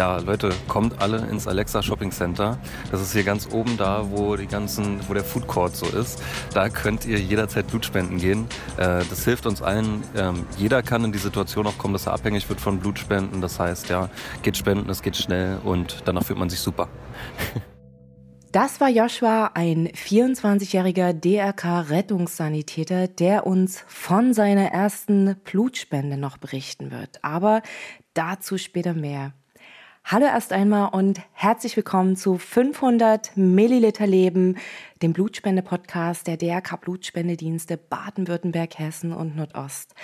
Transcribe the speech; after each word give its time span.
Ja, 0.00 0.16
Leute, 0.16 0.48
kommt 0.66 1.02
alle 1.02 1.18
ins 1.26 1.46
Alexa 1.46 1.82
Shopping 1.82 2.10
Center. 2.10 2.56
Das 2.90 3.02
ist 3.02 3.12
hier 3.12 3.22
ganz 3.22 3.46
oben 3.52 3.76
da, 3.76 4.06
wo 4.10 4.34
die 4.34 4.46
ganzen, 4.46 4.98
wo 5.06 5.12
der 5.12 5.22
Food 5.24 5.46
Court 5.46 5.76
so 5.76 5.84
ist. 5.88 6.22
Da 6.54 6.70
könnt 6.70 7.04
ihr 7.04 7.18
jederzeit 7.18 7.66
Blut 7.66 7.84
spenden 7.84 8.16
gehen. 8.16 8.46
Äh, 8.78 9.04
das 9.10 9.26
hilft 9.26 9.44
uns 9.44 9.60
allen. 9.60 10.02
Ähm, 10.16 10.46
jeder 10.56 10.82
kann 10.82 11.04
in 11.04 11.12
die 11.12 11.18
Situation 11.18 11.66
auch 11.66 11.76
kommen, 11.76 11.92
dass 11.92 12.06
er 12.06 12.14
abhängig 12.14 12.48
wird 12.48 12.62
von 12.62 12.78
Blutspenden. 12.78 13.42
Das 13.42 13.60
heißt, 13.60 13.90
ja, 13.90 14.08
geht 14.40 14.56
spenden, 14.56 14.88
es 14.88 15.02
geht 15.02 15.18
schnell 15.18 15.58
und 15.64 16.00
danach 16.06 16.24
fühlt 16.24 16.38
man 16.38 16.48
sich 16.48 16.60
super. 16.60 16.88
Das 18.52 18.80
war 18.80 18.88
Joshua, 18.88 19.52
ein 19.54 19.86
24-jähriger 19.86 21.12
DRK-Rettungssanitäter, 21.12 23.06
der 23.06 23.46
uns 23.46 23.84
von 23.86 24.34
seiner 24.34 24.72
ersten 24.72 25.36
Blutspende 25.44 26.16
noch 26.16 26.36
berichten 26.36 26.90
wird. 26.90 27.22
Aber 27.22 27.62
dazu 28.12 28.58
später 28.58 28.92
mehr. 28.92 29.34
Hallo 30.04 30.26
erst 30.26 30.52
einmal 30.52 30.88
und 30.92 31.20
herzlich 31.32 31.76
willkommen 31.76 32.16
zu 32.16 32.36
500 32.36 33.36
Milliliter 33.36 34.08
Leben, 34.08 34.56
dem 35.02 35.12
Blutspende-Podcast 35.12 36.26
der 36.26 36.36
DRK 36.36 36.80
Blutspendedienste 36.80 37.76
Baden-Württemberg, 37.76 38.76
Hessen 38.78 39.12
und 39.12 39.36
Nordost. 39.36 39.94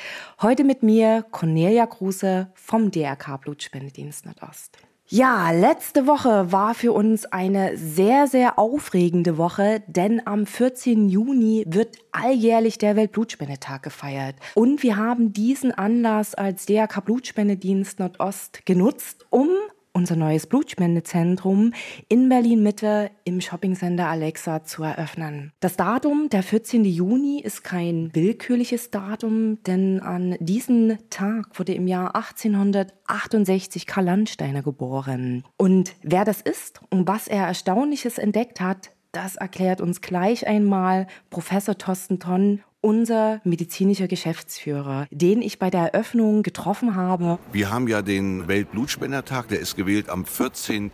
Heute 0.41 0.63
mit 0.63 0.85
mir 0.85 1.25
Cornelia 1.33 1.87
Kruse 1.87 2.53
vom 2.55 2.93
DRK 2.93 3.39
Blutspendedienst 3.39 4.27
Nordost. 4.27 4.79
Ja, 5.09 5.53
letzte 5.53 6.09
Woche 6.09 6.51
war 6.51 6.75
für 6.75 6.93
uns 6.93 7.27
eine 7.27 7.77
sehr, 7.77 8.27
sehr 8.27 8.59
aufregende 8.59 9.39
Woche, 9.39 9.83
denn 9.87 10.27
am 10.27 10.47
14. 10.47 11.09
Juni 11.09 11.65
wird 11.69 11.97
alljährlich 12.11 12.79
der 12.79 12.97
Weltblutspendetag 12.97 13.85
gefeiert. 13.85 14.35
Und 14.55 14.83
wir 14.83 14.97
haben 14.97 15.33
diesen 15.33 15.71
Anlass 15.71 16.35
als 16.35 16.67
DRK 16.67 17.05
Blutspendedienst 17.05 18.01
Nordost 18.01 18.67
genutzt, 18.67 19.27
um 19.31 19.49
unser 19.97 20.15
neues 20.15 20.47
Blutspendezentrum 20.47 21.73
in 22.09 22.29
Berlin 22.29 22.63
Mitte 22.63 23.11
im 23.25 23.41
Shoppingcenter 23.41 24.07
Alexa 24.07 24.63
zu 24.63 24.83
eröffnen. 24.83 25.53
Das 25.61 25.77
Datum, 25.77 26.29
der 26.29 26.43
14. 26.43 26.85
Juni, 26.85 27.41
ist 27.41 27.65
kein 27.65 28.11
willkürliches 28.13 28.91
Datum, 28.91 29.63
denn 29.63 30.01
an 30.01 30.37
diesem 30.39 30.99
Tag 31.09 31.59
wurde 31.59 31.73
im 31.73 31.89
Jahr 31.89 32.15
1868 32.15 33.87
Karl 33.87 34.05
Landsteiner 34.05 34.63
geboren. 34.63 35.45
Und 35.57 35.95
wer 36.03 36.27
das 36.27 36.43
ist 36.43 36.83
und 36.91 37.09
was 37.09 37.27
er 37.27 37.47
Erstaunliches 37.47 38.19
entdeckt 38.19 38.61
hat, 38.61 38.91
das 39.13 39.37
erklärt 39.37 39.81
uns 39.81 40.03
gleich 40.03 40.47
einmal 40.47 41.07
Professor 41.31 41.79
Thorsten 41.79 42.21
Tonn 42.21 42.61
unser 42.87 43.41
medizinischer 43.43 44.07
Geschäftsführer, 44.07 45.09
den 45.11 45.43
ich 45.43 45.59
bei 45.59 45.71
der 45.71 45.93
Eröffnung 45.93 46.45
getroffen 46.45 46.95
habe. 46.95 47.41
Wir 47.51 47.73
haben 47.73 47.89
ja 47.89 48.01
den 48.01 48.47
Weltblutspendertag, 48.47 49.49
der 49.49 49.59
ist 49.59 49.75
gewählt 49.75 50.09
am 50.09 50.25
14. 50.25 50.93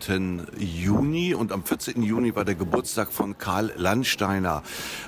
Juni 0.56 1.34
und 1.34 1.52
am 1.52 1.62
14. 1.62 2.02
Juni 2.02 2.34
war 2.34 2.46
der 2.46 2.54
Geburtstag 2.54 3.12
von 3.12 3.36
Karl 3.36 3.74
Landsteiner. 3.76 4.62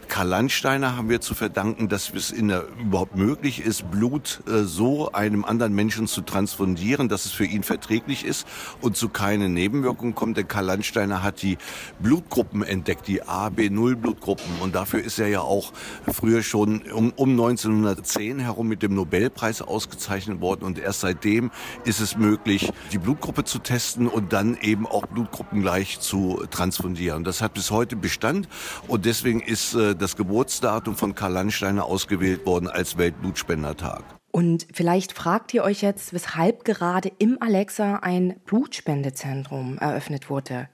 Karl 0.09 0.29
Landsteiner 0.29 0.95
haben 0.95 1.09
wir 1.09 1.23
zu 1.23 1.35
verdanken, 1.35 1.89
dass 1.89 2.13
es 2.13 2.31
in 2.31 2.49
der, 2.49 2.67
überhaupt 2.79 3.17
möglich 3.17 3.65
ist, 3.65 3.91
Blut 3.91 4.43
äh, 4.47 4.65
so 4.65 5.11
einem 5.13 5.47
anderen 5.47 5.75
Menschen 5.75 6.07
zu 6.07 6.21
transfundieren, 6.21 7.09
dass 7.09 7.25
es 7.25 7.33
für 7.33 7.47
ihn 7.47 7.63
verträglich 7.63 8.27
ist 8.27 8.47
und 8.83 8.95
zu 8.95 9.09
keinen 9.09 9.55
Nebenwirkungen 9.55 10.15
kommt. 10.15 10.37
Denn 10.37 10.49
Karl 10.49 10.67
Landsteiner 10.67 11.23
hat 11.23 11.41
die 11.41 11.57
Blutgruppen 12.01 12.63
entdeckt, 12.63 13.09
die 13.09 13.23
A, 13.23 13.47
B0 13.47 13.97
Blutgruppen 13.97 14.61
und 14.61 14.75
dafür 14.75 15.03
ist 15.03 15.19
er 15.19 15.29
ja 15.29 15.41
auch 15.41 15.73
früher 16.13 16.43
schon 16.43 16.74
um, 16.83 17.13
um 17.17 17.31
1910 17.31 18.39
herum 18.39 18.69
mit 18.69 18.83
dem 18.83 18.95
Nobelpreis 18.95 19.63
ausgezeichnet 19.63 20.41
worden 20.41 20.65
und 20.65 20.79
erst 20.79 21.01
seitdem 21.01 21.51
ist 21.85 22.01
es 22.01 22.17
möglich, 22.17 22.73
die 22.93 22.99
Blutgruppe 22.99 23.45
zu 23.45 23.59
testen 23.59 24.09
und 24.09 24.33
dann 24.33 24.57
eben 24.61 24.87
auch 24.87 25.07
Blutgruppen 25.07 25.63
gleich 25.63 26.01
zu 26.01 26.45
transfundieren. 26.51 27.25
Das 27.25 27.43
hat 27.43 27.55
bis 27.55 27.71
heute 27.71 27.97
Bestand 27.97 28.49
und 28.89 29.05
deswegen 29.05 29.41
ist 29.41 29.75
äh, 29.75 29.95
das 29.95 30.17
Geburtsdatum 30.17 30.97
von 30.97 31.15
Karl 31.15 31.33
Landsteiner 31.33 31.85
ausgewählt 31.85 32.47
worden 32.47 32.69
als 32.69 32.97
Weltblutspendertag. 32.97 34.05
Und 34.31 34.67
vielleicht 34.73 35.13
fragt 35.13 35.55
ihr 35.55 35.63
euch 35.63 35.83
jetzt, 35.83 36.13
weshalb 36.13 36.65
gerade 36.65 37.13
im 37.19 37.37
Alexa 37.41 37.97
ein 37.97 38.41
Blutspendezentrum 38.45 39.79
eröffnet 39.79 40.29
wurde. 40.29 40.69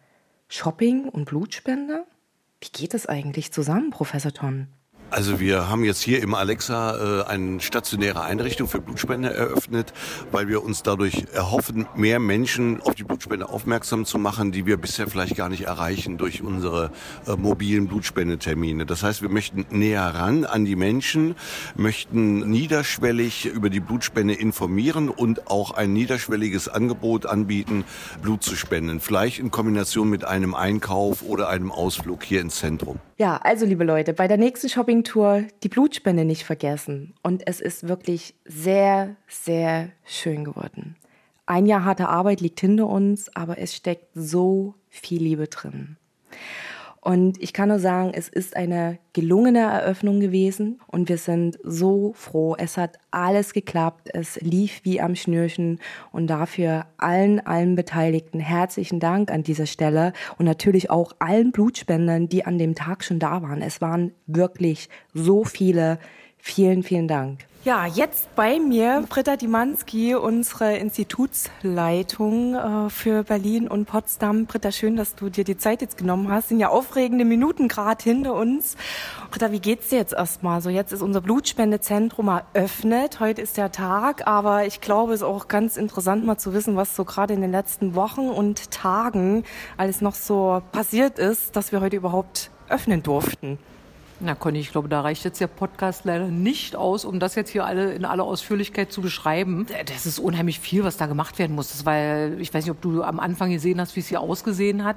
Shopping 0.49 1.09
und 1.09 1.27
Blutspende? 1.27 2.06
Wie 2.60 2.71
geht 2.71 2.94
das 2.94 3.06
eigentlich 3.06 3.53
zusammen, 3.53 3.91
Professor 3.91 4.33
Tonn? 4.33 4.69
Also 5.10 5.41
wir 5.41 5.69
haben 5.69 5.82
jetzt 5.82 6.03
hier 6.03 6.22
im 6.22 6.34
Alexa 6.34 7.22
äh, 7.22 7.25
eine 7.25 7.60
stationäre 7.60 8.22
Einrichtung 8.22 8.69
für 8.69 8.81
Blutspende 8.81 9.34
eröffnet, 9.34 9.93
weil 10.31 10.47
wir 10.47 10.62
uns 10.62 10.84
dadurch 10.84 11.25
erhoffen, 11.32 11.88
mehr 11.97 12.21
Menschen 12.21 12.81
auf 12.81 12.94
die 12.94 13.03
Blutspende 13.03 13.48
aufmerksam 13.48 14.04
zu 14.04 14.19
machen, 14.19 14.53
die 14.53 14.66
wir 14.66 14.76
bisher 14.76 15.09
vielleicht 15.09 15.34
gar 15.34 15.48
nicht 15.48 15.62
erreichen 15.62 16.16
durch 16.16 16.43
unsere 16.43 16.93
äh, 17.26 17.34
mobilen 17.34 17.88
Blutspendetermine. 17.88 18.87
Das 18.87 19.03
heißt, 19.03 19.21
wir 19.21 19.31
möchten 19.31 19.66
näher 19.71 20.03
ran 20.03 20.44
an 20.44 20.65
die 20.65 20.76
Menschen, 20.76 21.34
möchten 21.75 22.48
niederschwellig 22.48 23.47
über 23.47 23.69
die 23.69 23.81
Blutspende 23.81 24.34
informieren 24.34 25.09
und 25.09 25.50
auch 25.50 25.72
ein 25.72 25.92
niederschwelliges 25.92 26.69
Angebot 26.69 27.27
anbieten, 27.27 27.84
Blut 28.22 28.44
zu 28.44 28.54
spenden. 28.54 29.00
Vielleicht 29.00 29.41
in 29.41 29.50
Kombination 29.50 30.09
mit 30.09 30.25
einem 30.25 30.54
Einkauf 30.54 31.22
oder 31.22 31.48
einem 31.48 31.72
Ausflug 31.72 32.22
hier 32.22 32.41
ins 32.41 32.60
Zentrum. 32.60 33.00
Ja, 33.19 33.37
also 33.37 33.66
liebe 33.66 33.84
Leute, 33.84 34.15
bei 34.15 34.28
der 34.28 34.38
nächsten 34.38 34.71
Shoppingtour 35.00 35.44
die 35.62 35.69
Blutspende 35.69 36.25
nicht 36.25 36.44
vergessen. 36.44 37.15
Und 37.22 37.47
es 37.47 37.61
ist 37.61 37.88
wirklich 37.88 38.34
sehr, 38.44 39.16
sehr 39.28 39.91
schön 40.05 40.44
geworden. 40.44 40.97
Ein 41.47 41.66
Jahr 41.66 41.84
harte 41.84 42.09
Arbeit 42.09 42.41
liegt 42.41 42.61
hinter 42.61 42.87
uns, 42.87 43.34
aber 43.34 43.59
es 43.59 43.75
steckt 43.75 44.09
so 44.15 44.75
viel 44.89 45.22
Liebe 45.22 45.49
drin. 45.49 45.97
Und 47.03 47.43
ich 47.43 47.55
kann 47.55 47.71
nur 47.71 47.78
sagen, 47.78 48.12
es 48.12 48.28
ist 48.28 48.55
eine 48.55 48.99
gelungene 49.15 49.61
Eröffnung 49.61 50.21
gewesen 50.21 50.81
und 50.87 51.09
wir 51.09 51.16
sind 51.16 51.59
so 51.65 52.12
froh. 52.15 52.56
Es 52.59 52.77
hat 52.77 52.99
alles 53.11 53.55
geklappt. 53.55 54.11
Es 54.12 54.38
lief 54.43 54.81
wie 54.83 55.00
am 55.00 55.16
Schnürchen 55.16 55.81
und 56.12 56.27
dafür 56.27 56.84
allen, 56.99 57.41
allen 57.41 57.75
Beteiligten 57.75 58.39
herzlichen 58.39 59.00
Dank 59.00 59.31
an 59.31 59.43
dieser 59.43 59.66
Stelle 59.66 60.12
und 60.37 60.44
natürlich 60.44 60.91
auch 60.91 61.12
allen 61.21 61.53
Blutspendern, 61.53 62.28
die 62.28 62.44
an 62.44 62.59
dem 62.59 62.75
Tag 62.75 63.03
schon 63.03 63.19
da 63.19 63.41
waren. 63.41 63.62
Es 63.62 63.81
waren 63.81 64.12
wirklich 64.27 64.91
so 65.15 65.44
viele. 65.44 65.99
Vielen, 66.43 66.83
vielen 66.83 67.06
Dank. 67.06 67.50
Ja, 67.62 67.84
jetzt 67.84 68.34
bei 68.37 68.59
mir 68.59 69.04
Britta 69.06 69.37
Dimanski, 69.37 70.15
unsere 70.15 70.78
Institutsleitung 70.78 72.54
äh, 72.54 72.88
für 72.88 73.22
Berlin 73.22 73.69
und 73.69 73.84
Potsdam. 73.84 74.47
Britta, 74.47 74.72
schön, 74.72 74.97
dass 74.97 75.15
du 75.15 75.28
dir 75.28 75.44
die 75.44 75.59
Zeit 75.59 75.82
jetzt 75.82 75.98
genommen 75.98 76.31
hast. 76.31 76.48
Sind 76.48 76.59
ja 76.59 76.71
aufregende 76.71 77.26
Minuten 77.26 77.69
gerade 77.69 78.03
hinter 78.03 78.32
uns. 78.32 78.78
Britta, 79.31 79.53
wie 79.53 79.60
geht's 79.60 79.91
dir 79.91 79.98
jetzt 79.98 80.15
erstmal? 80.15 80.62
So, 80.62 80.71
jetzt 80.71 80.91
ist 80.94 81.03
unser 81.03 81.21
Blutspendezentrum 81.21 82.28
eröffnet. 82.28 83.21
Heute 83.21 83.43
ist 83.43 83.59
der 83.59 83.71
Tag, 83.71 84.27
aber 84.27 84.65
ich 84.65 84.81
glaube, 84.81 85.12
es 85.12 85.21
ist 85.21 85.27
auch 85.27 85.47
ganz 85.47 85.77
interessant 85.77 86.25
mal 86.25 86.38
zu 86.38 86.54
wissen, 86.54 86.77
was 86.77 86.97
so 86.97 87.04
gerade 87.04 87.34
in 87.34 87.42
den 87.42 87.53
letzten 87.53 87.94
Wochen 87.94 88.31
und 88.31 88.71
Tagen 88.71 89.44
alles 89.77 90.00
noch 90.00 90.15
so 90.15 90.62
passiert 90.72 91.19
ist, 91.19 91.56
dass 91.56 91.72
wir 91.72 91.82
heute 91.82 91.97
überhaupt 91.97 92.50
öffnen 92.71 93.03
durften. 93.03 93.59
Na, 94.22 94.34
Conny, 94.34 94.58
ich 94.58 94.70
glaube, 94.70 94.91
da 94.91 95.00
reicht 95.00 95.25
jetzt 95.25 95.41
der 95.41 95.47
Podcast 95.47 96.04
leider 96.04 96.26
nicht 96.26 96.76
aus, 96.76 97.06
um 97.06 97.19
das 97.19 97.36
jetzt 97.36 97.48
hier 97.48 97.64
alle 97.64 97.94
in 97.94 98.04
aller 98.04 98.24
Ausführlichkeit 98.24 98.92
zu 98.92 99.00
beschreiben. 99.00 99.66
Das 99.86 100.04
ist 100.04 100.18
unheimlich 100.18 100.60
viel, 100.60 100.84
was 100.84 100.98
da 100.98 101.06
gemacht 101.06 101.39
werden 101.39 101.56
muss. 101.56 101.71
Das 101.71 101.86
weil 101.86 102.36
ich 102.39 102.53
weiß 102.53 102.65
nicht, 102.65 102.71
ob 102.71 102.83
du 102.83 103.03
am 103.03 103.18
Anfang 103.18 103.50
gesehen 103.50 103.80
hast, 103.80 103.97
wie 103.97 104.00
es 104.00 104.09
hier 104.09 104.21
ausgesehen 104.21 104.84
hat, 104.84 104.97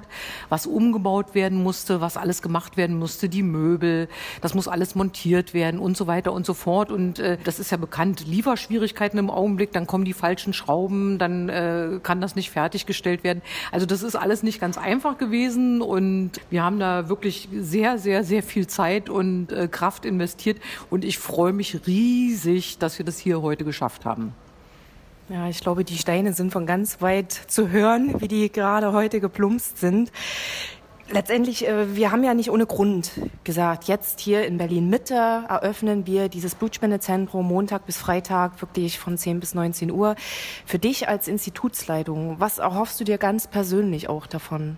was 0.50 0.66
umgebaut 0.66 1.34
werden 1.34 1.62
musste, 1.62 2.02
was 2.02 2.18
alles 2.18 2.42
gemacht 2.42 2.76
werden 2.76 2.98
musste, 2.98 3.30
die 3.30 3.42
Möbel, 3.42 4.08
das 4.42 4.52
muss 4.52 4.68
alles 4.68 4.94
montiert 4.94 5.54
werden 5.54 5.80
und 5.80 5.96
so 5.96 6.06
weiter 6.06 6.34
und 6.34 6.44
so 6.44 6.52
fort. 6.52 6.92
Und 6.92 7.18
äh, 7.18 7.38
das 7.44 7.58
ist 7.58 7.70
ja 7.70 7.78
bekannt, 7.78 8.26
Lieferschwierigkeiten 8.26 9.18
im 9.18 9.30
Augenblick, 9.30 9.72
dann 9.72 9.86
kommen 9.86 10.04
die 10.04 10.12
falschen 10.12 10.52
Schrauben, 10.52 11.18
dann 11.18 11.48
äh, 11.48 11.98
kann 12.02 12.20
das 12.20 12.36
nicht 12.36 12.50
fertiggestellt 12.50 13.24
werden. 13.24 13.40
Also 13.72 13.86
das 13.86 14.02
ist 14.02 14.16
alles 14.16 14.42
nicht 14.42 14.60
ganz 14.60 14.76
einfach 14.76 15.16
gewesen 15.16 15.80
und 15.80 16.32
wir 16.50 16.62
haben 16.62 16.78
da 16.78 17.08
wirklich 17.08 17.48
sehr, 17.54 17.96
sehr, 17.96 18.22
sehr 18.22 18.42
viel 18.42 18.66
Zeit 18.66 19.13
und 19.14 19.52
äh, 19.52 19.68
Kraft 19.68 20.04
investiert. 20.04 20.58
Und 20.90 21.04
ich 21.04 21.18
freue 21.18 21.52
mich 21.52 21.86
riesig, 21.86 22.78
dass 22.78 22.98
wir 22.98 23.06
das 23.06 23.18
hier 23.18 23.40
heute 23.40 23.64
geschafft 23.64 24.04
haben. 24.04 24.34
Ja, 25.30 25.48
ich 25.48 25.60
glaube, 25.60 25.84
die 25.84 25.96
Steine 25.96 26.34
sind 26.34 26.52
von 26.52 26.66
ganz 26.66 27.00
weit 27.00 27.32
zu 27.32 27.70
hören, 27.70 28.20
wie 28.20 28.28
die 28.28 28.52
gerade 28.52 28.92
heute 28.92 29.20
geplumpst 29.20 29.78
sind. 29.78 30.12
letztendlich, 31.10 31.66
äh, 31.66 31.96
wir 31.96 32.10
haben 32.10 32.24
ja 32.24 32.34
nicht 32.34 32.50
ohne 32.50 32.66
Grund 32.66 33.12
gesagt, 33.42 33.84
jetzt 33.84 34.20
hier 34.20 34.46
in 34.46 34.58
Berlin 34.58 34.90
Mitte 34.90 35.14
eröffnen 35.48 36.06
wir 36.06 36.28
dieses 36.28 36.54
Blutspendezentrum 36.54 37.46
Montag 37.46 37.86
bis 37.86 37.96
Freitag 37.96 38.60
wirklich 38.60 38.98
von 38.98 39.16
10 39.16 39.40
bis 39.40 39.54
19 39.54 39.90
Uhr. 39.90 40.14
Für 40.66 40.78
dich 40.78 41.08
als 41.08 41.26
Institutsleitung, 41.28 42.38
was 42.38 42.58
erhoffst 42.58 43.00
du 43.00 43.04
dir 43.04 43.16
ganz 43.16 43.46
persönlich 43.46 44.10
auch 44.10 44.26
davon? 44.26 44.76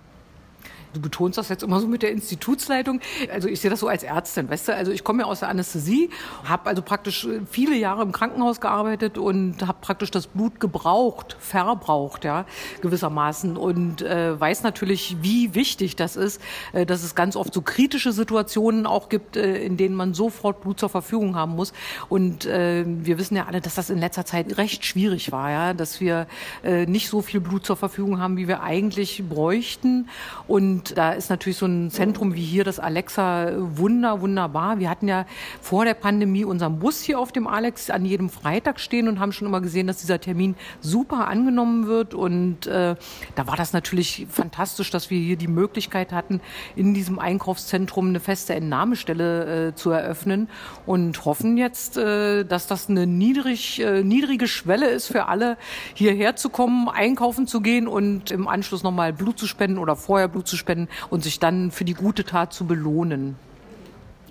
Du 0.94 1.00
betonst 1.00 1.38
das 1.38 1.48
jetzt 1.48 1.62
immer 1.62 1.80
so 1.80 1.86
mit 1.86 2.02
der 2.02 2.10
Institutsleitung. 2.10 3.00
Also 3.32 3.48
ich 3.48 3.60
sehe 3.60 3.70
das 3.70 3.80
so 3.80 3.88
als 3.88 4.02
Ärztin, 4.02 4.48
weißt 4.48 4.68
du? 4.68 4.74
Also 4.74 4.92
ich 4.92 5.04
komme 5.04 5.22
ja 5.22 5.28
aus 5.28 5.40
der 5.40 5.48
Anästhesie, 5.48 6.10
habe 6.44 6.68
also 6.68 6.82
praktisch 6.82 7.26
viele 7.50 7.76
Jahre 7.76 8.02
im 8.02 8.12
Krankenhaus 8.12 8.60
gearbeitet 8.60 9.18
und 9.18 9.66
habe 9.66 9.78
praktisch 9.80 10.10
das 10.10 10.26
Blut 10.26 10.60
gebraucht, 10.60 11.36
verbraucht, 11.38 12.24
ja, 12.24 12.46
gewissermaßen 12.80 13.56
und 13.56 14.02
äh, 14.02 14.38
weiß 14.38 14.62
natürlich, 14.62 15.16
wie 15.20 15.54
wichtig 15.54 15.96
das 15.96 16.16
ist, 16.16 16.40
äh, 16.72 16.86
dass 16.86 17.02
es 17.02 17.14
ganz 17.14 17.36
oft 17.36 17.52
so 17.52 17.62
kritische 17.62 18.12
Situationen 18.12 18.86
auch 18.86 19.08
gibt, 19.08 19.36
äh, 19.36 19.62
in 19.62 19.76
denen 19.76 19.94
man 19.94 20.14
sofort 20.14 20.60
Blut 20.60 20.80
zur 20.80 20.88
Verfügung 20.88 21.36
haben 21.36 21.54
muss. 21.56 21.72
Und 22.08 22.46
äh, 22.46 22.84
wir 22.86 23.18
wissen 23.18 23.36
ja 23.36 23.46
alle, 23.46 23.60
dass 23.60 23.74
das 23.74 23.90
in 23.90 23.98
letzter 23.98 24.24
Zeit 24.24 24.58
recht 24.58 24.84
schwierig 24.84 25.32
war, 25.32 25.50
ja, 25.50 25.74
dass 25.74 26.00
wir 26.00 26.26
äh, 26.62 26.86
nicht 26.86 27.08
so 27.08 27.22
viel 27.22 27.40
Blut 27.40 27.66
zur 27.66 27.76
Verfügung 27.76 28.20
haben, 28.20 28.36
wie 28.36 28.48
wir 28.48 28.62
eigentlich 28.62 29.22
bräuchten. 29.28 30.08
Und 30.46 30.75
da 30.96 31.12
ist 31.12 31.30
natürlich 31.30 31.58
so 31.58 31.66
ein 31.66 31.90
Zentrum 31.90 32.34
wie 32.34 32.44
hier 32.44 32.64
das 32.64 32.78
Alexa 32.78 33.52
wunder, 33.56 34.20
wunderbar. 34.20 34.78
Wir 34.78 34.90
hatten 34.90 35.08
ja 35.08 35.26
vor 35.60 35.84
der 35.84 35.94
Pandemie 35.94 36.44
unseren 36.44 36.78
Bus 36.78 37.00
hier 37.02 37.18
auf 37.18 37.32
dem 37.32 37.46
Alex 37.46 37.90
an 37.90 38.04
jedem 38.04 38.28
Freitag 38.28 38.80
stehen 38.80 39.08
und 39.08 39.18
haben 39.18 39.32
schon 39.32 39.48
immer 39.48 39.60
gesehen, 39.60 39.86
dass 39.86 39.98
dieser 39.98 40.20
Termin 40.20 40.54
super 40.80 41.28
angenommen 41.28 41.86
wird. 41.86 42.14
Und 42.14 42.66
äh, 42.66 42.96
da 43.34 43.46
war 43.46 43.56
das 43.56 43.72
natürlich 43.72 44.26
fantastisch, 44.30 44.90
dass 44.90 45.10
wir 45.10 45.18
hier 45.18 45.36
die 45.36 45.48
Möglichkeit 45.48 46.12
hatten, 46.12 46.40
in 46.74 46.94
diesem 46.94 47.18
Einkaufszentrum 47.18 48.08
eine 48.08 48.20
feste 48.20 48.54
Entnahmestelle 48.54 49.68
äh, 49.68 49.74
zu 49.74 49.90
eröffnen 49.90 50.48
und 50.84 51.24
hoffen 51.24 51.56
jetzt, 51.56 51.96
äh, 51.96 52.44
dass 52.44 52.66
das 52.66 52.88
eine 52.88 53.06
niedrig, 53.06 53.80
äh, 53.80 54.02
niedrige 54.02 54.46
Schwelle 54.48 54.88
ist 54.88 55.06
für 55.06 55.26
alle, 55.26 55.56
hierher 55.94 56.36
zu 56.36 56.50
kommen, 56.50 56.88
einkaufen 56.88 57.46
zu 57.46 57.60
gehen 57.60 57.88
und 57.88 58.30
im 58.30 58.46
Anschluss 58.46 58.82
nochmal 58.82 59.12
Blut 59.12 59.38
zu 59.38 59.46
spenden 59.46 59.78
oder 59.78 59.96
vorher 59.96 60.28
Blut 60.28 60.46
zu 60.46 60.56
spenden 60.56 60.65
können 60.66 60.88
und 61.08 61.24
sich 61.24 61.40
dann 61.40 61.70
für 61.70 61.84
die 61.84 61.94
gute 61.94 62.24
Tat 62.24 62.52
zu 62.52 62.66
belohnen. 62.66 63.36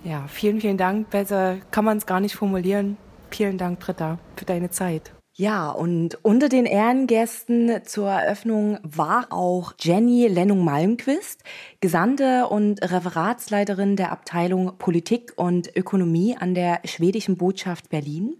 Ja, 0.04 0.26
vielen, 0.28 0.60
vielen 0.60 0.78
Dank. 0.78 1.10
Besser 1.10 1.56
kann 1.72 1.84
man 1.84 1.98
es 1.98 2.06
gar 2.06 2.20
nicht 2.20 2.36
formulieren. 2.36 2.96
Vielen 3.30 3.58
Dank, 3.58 3.80
Britta, 3.80 4.18
für 4.36 4.44
deine 4.44 4.70
Zeit. 4.70 5.12
Ja, 5.38 5.68
und 5.68 6.16
unter 6.22 6.48
den 6.48 6.64
Ehrengästen 6.64 7.84
zur 7.84 8.08
Eröffnung 8.08 8.78
war 8.82 9.26
auch 9.30 9.74
Jenny 9.78 10.28
Lennung-Malmquist, 10.28 11.42
Gesandte 11.80 12.46
und 12.46 12.80
Referatsleiterin 12.80 13.96
der 13.96 14.12
Abteilung 14.12 14.78
Politik 14.78 15.34
und 15.36 15.76
Ökonomie 15.76 16.38
an 16.38 16.54
der 16.54 16.80
schwedischen 16.84 17.36
Botschaft 17.36 17.90
Berlin. 17.90 18.36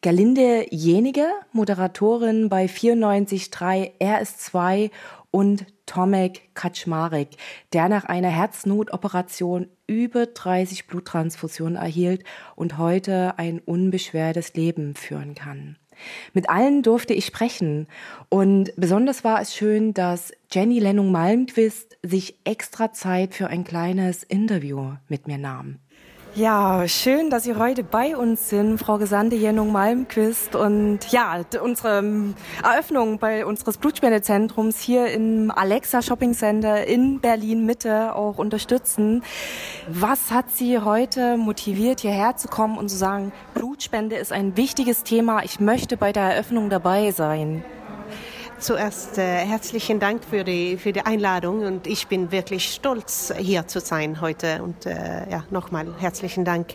Gerlinde 0.00 0.66
Jenige, 0.70 1.26
Moderatorin 1.52 2.48
bei 2.48 2.66
94.3 2.66 3.98
RS2 4.00 4.90
und 5.30 5.66
Tomek 5.86 6.54
Kaczmarek, 6.54 7.28
der 7.72 7.88
nach 7.88 8.04
einer 8.04 8.28
Herznotoperation 8.28 9.68
über 9.86 10.26
30 10.26 10.86
Bluttransfusionen 10.86 11.76
erhielt 11.76 12.24
und 12.56 12.78
heute 12.78 13.38
ein 13.38 13.60
unbeschwertes 13.60 14.54
Leben 14.54 14.94
führen 14.94 15.34
kann. 15.34 15.76
Mit 16.32 16.50
allen 16.50 16.82
durfte 16.82 17.14
ich 17.14 17.26
sprechen 17.26 17.86
und 18.28 18.72
besonders 18.76 19.24
war 19.24 19.40
es 19.40 19.54
schön, 19.54 19.94
dass 19.94 20.32
Jenny 20.50 20.78
Lennung 20.78 21.12
Malmquist 21.12 21.98
sich 22.02 22.38
extra 22.44 22.92
Zeit 22.92 23.34
für 23.34 23.48
ein 23.48 23.64
kleines 23.64 24.22
Interview 24.22 24.94
mit 25.08 25.26
mir 25.26 25.38
nahm. 25.38 25.78
Ja, 26.36 26.88
schön, 26.88 27.30
dass 27.30 27.44
Sie 27.44 27.54
heute 27.54 27.84
bei 27.84 28.16
uns 28.16 28.48
sind, 28.48 28.78
Frau 28.78 28.98
Gesandte 28.98 29.36
Jennung 29.36 29.70
Malmquist. 29.70 30.56
Und 30.56 30.98
ja, 31.12 31.44
unsere 31.62 31.98
ähm, 31.98 32.34
Eröffnung 32.60 33.20
bei 33.20 33.46
unseres 33.46 33.78
Blutspendezentrums 33.78 34.80
hier 34.80 35.12
im 35.12 35.52
Alexa 35.52 36.02
Shopping 36.02 36.34
Center 36.34 36.88
in 36.88 37.20
Berlin 37.20 37.64
Mitte 37.64 38.16
auch 38.16 38.38
unterstützen. 38.38 39.22
Was 39.88 40.32
hat 40.32 40.50
Sie 40.50 40.80
heute 40.80 41.36
motiviert, 41.36 42.00
hierher 42.00 42.36
zu 42.36 42.48
kommen 42.48 42.78
und 42.78 42.88
zu 42.88 42.96
sagen, 42.96 43.30
Blutspende 43.54 44.16
ist 44.16 44.32
ein 44.32 44.56
wichtiges 44.56 45.04
Thema, 45.04 45.44
ich 45.44 45.60
möchte 45.60 45.96
bei 45.96 46.12
der 46.12 46.32
Eröffnung 46.32 46.68
dabei 46.68 47.12
sein? 47.12 47.64
Zuerst 48.58 49.18
äh, 49.18 49.44
herzlichen 49.44 49.98
Dank 49.98 50.24
für 50.24 50.44
die, 50.44 50.78
für 50.78 50.92
die 50.92 51.02
Einladung 51.02 51.66
und 51.66 51.86
ich 51.86 52.06
bin 52.06 52.30
wirklich 52.30 52.72
stolz, 52.72 53.32
hier 53.36 53.66
zu 53.66 53.80
sein 53.80 54.20
heute. 54.20 54.62
Und 54.62 54.86
äh, 54.86 55.28
ja, 55.28 55.44
nochmal 55.50 55.86
herzlichen 55.98 56.44
Dank. 56.44 56.74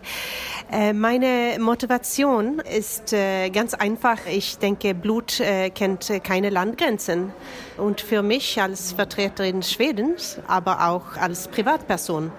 Äh, 0.71 0.93
meine 0.93 1.57
Motivation 1.59 2.59
ist 2.59 3.13
äh, 3.13 3.49
ganz 3.49 3.73
einfach. 3.73 4.19
Ich 4.29 4.57
denke, 4.57 4.93
Blut 4.93 5.39
äh, 5.39 5.69
kennt 5.69 6.11
keine 6.23 6.49
Landgrenzen. 6.49 7.31
Und 7.77 8.01
für 8.01 8.21
mich 8.21 8.61
als 8.61 8.91
Vertreterin 8.91 9.63
Schwedens, 9.63 10.37
aber 10.47 10.87
auch 10.89 11.17
als 11.17 11.47
Privatperson, 11.47 12.31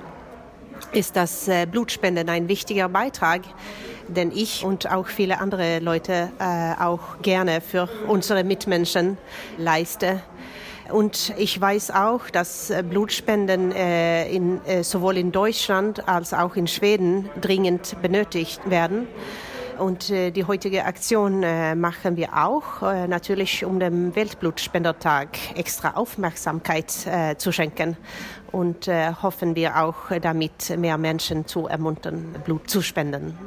ist 0.93 1.17
das 1.17 1.49
äh, 1.49 1.67
Blutspenden 1.67 2.29
ein 2.29 2.49
wichtiger 2.49 2.89
Beitrag 2.89 3.43
den 4.11 4.33
ich 4.33 4.65
und 4.65 4.91
auch 4.91 5.07
viele 5.07 5.41
andere 5.41 5.79
Leute 5.79 6.31
äh, 6.39 6.83
auch 6.83 7.23
gerne 7.23 7.61
für 7.61 7.89
unsere 8.07 8.45
Mitmenschen 8.45 9.19
leiste. 9.59 10.21
Und 10.91 11.33
ich 11.37 11.61
weiß 11.61 11.93
auch, 11.93 12.31
dass 12.31 12.71
äh, 12.71 12.83
Blutspenden 12.83 13.73
äh, 13.73 14.29
in, 14.31 14.65
äh, 14.65 14.83
sowohl 14.83 15.17
in 15.17 15.33
Deutschland 15.33 16.09
als 16.09 16.35
auch 16.35 16.57
in 16.57 16.67
Schweden 16.67 17.29
dringend 17.41 17.97
benötigt 18.03 18.69
werden. 18.69 19.07
Und 19.79 20.11
äh, 20.11 20.31
die 20.31 20.45
heutige 20.45 20.85
Aktion 20.85 21.43
äh, 21.43 21.75
machen 21.75 22.17
wir 22.17 22.37
auch, 22.37 22.83
natürlich 22.83 23.65
um 23.65 23.81
dem 23.81 24.15
Weltblutspendertag 24.15 25.29
extra 25.55 25.93
Aufmerksamkeit 25.93 26.91
zu 27.39 27.53
schenken. 27.53 27.97
Und 28.53 28.89
hoffen 28.89 29.55
wir 29.55 29.81
auch 29.81 30.11
damit 30.21 30.77
mehr 30.77 30.99
Menschen 30.99 31.47
zu 31.47 31.69
ermuntern, 31.69 32.35
Blut 32.45 32.69
zu 32.69 32.83
spenden. 32.83 33.39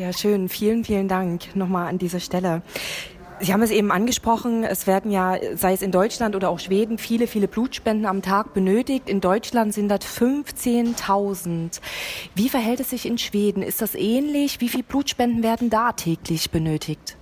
Ja, 0.00 0.14
schön. 0.14 0.48
Vielen, 0.48 0.82
vielen 0.82 1.08
Dank 1.08 1.54
nochmal 1.54 1.86
an 1.86 1.98
dieser 1.98 2.20
Stelle. 2.20 2.62
Sie 3.38 3.52
haben 3.52 3.60
es 3.60 3.70
eben 3.70 3.92
angesprochen, 3.92 4.64
es 4.64 4.86
werden 4.86 5.10
ja, 5.10 5.36
sei 5.56 5.74
es 5.74 5.82
in 5.82 5.92
Deutschland 5.92 6.34
oder 6.34 6.48
auch 6.48 6.58
Schweden, 6.58 6.96
viele, 6.96 7.26
viele 7.26 7.48
Blutspenden 7.48 8.06
am 8.06 8.22
Tag 8.22 8.54
benötigt. 8.54 9.10
In 9.10 9.20
Deutschland 9.20 9.74
sind 9.74 9.88
das 9.88 10.00
15.000. 10.00 11.82
Wie 12.34 12.48
verhält 12.48 12.80
es 12.80 12.88
sich 12.88 13.04
in 13.04 13.18
Schweden? 13.18 13.62
Ist 13.62 13.82
das 13.82 13.94
ähnlich? 13.94 14.62
Wie 14.62 14.70
viele 14.70 14.84
Blutspenden 14.84 15.42
werden 15.42 15.68
da 15.68 15.92
täglich 15.92 16.50
benötigt? 16.50 17.18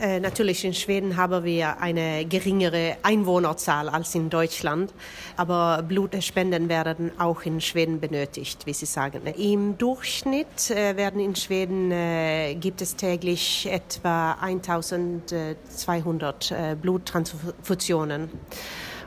Äh, 0.00 0.18
natürlich 0.18 0.64
in 0.64 0.72
Schweden 0.72 1.18
haben 1.18 1.44
wir 1.44 1.78
eine 1.78 2.24
geringere 2.24 2.96
Einwohnerzahl 3.02 3.90
als 3.90 4.14
in 4.14 4.30
Deutschland, 4.30 4.94
aber 5.36 5.82
Blutspenden 5.82 6.70
werden 6.70 7.12
auch 7.18 7.42
in 7.42 7.60
Schweden 7.60 8.00
benötigt, 8.00 8.64
wie 8.64 8.72
Sie 8.72 8.86
sagen. 8.86 9.26
Im 9.26 9.76
Durchschnitt 9.76 10.70
äh, 10.70 10.96
werden 10.96 11.20
in 11.20 11.36
Schweden 11.36 11.90
äh, 11.90 12.54
gibt 12.54 12.80
es 12.80 12.96
täglich 12.96 13.68
etwa 13.70 14.38
1200 14.40 16.50
äh, 16.50 16.74
Bluttransfusionen. 16.80 18.30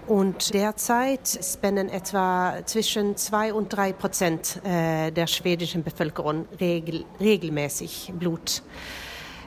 Und 0.05 0.53
derzeit 0.53 1.39
spenden 1.41 1.89
etwa 1.89 2.57
zwischen 2.65 3.17
zwei 3.17 3.51
und 3.51 3.69
drei 3.69 3.93
Prozent 3.93 4.59
der 4.65 5.27
schwedischen 5.27 5.81
Bevölkerung 5.81 6.45
regel 6.59 7.05
regelmäßig 7.21 8.11
Blut 8.19 8.63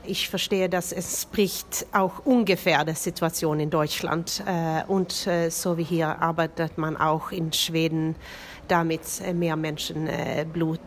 ich 0.07 0.29
verstehe, 0.29 0.69
dass 0.69 0.93
es 0.93 1.23
spricht 1.23 1.87
auch 1.93 2.25
ungefähr 2.25 2.85
der 2.85 2.95
Situation 2.95 3.61
in 3.61 3.71
Deutschland. 3.71 4.43
Äh, 4.47 4.85
und 4.87 5.27
äh, 5.27 5.51
so 5.51 5.79
wie 5.79 5.83
hier 5.83 6.21
arbeitet 6.21 6.79
man 6.79 6.97
auch 6.97 7.33
in 7.33 7.53
Schweden 7.53 8.17
damit 8.69 9.03
äh, 9.25 9.33
mehr 9.33 9.57
Menschen 9.57 10.09
Blut 10.53 10.81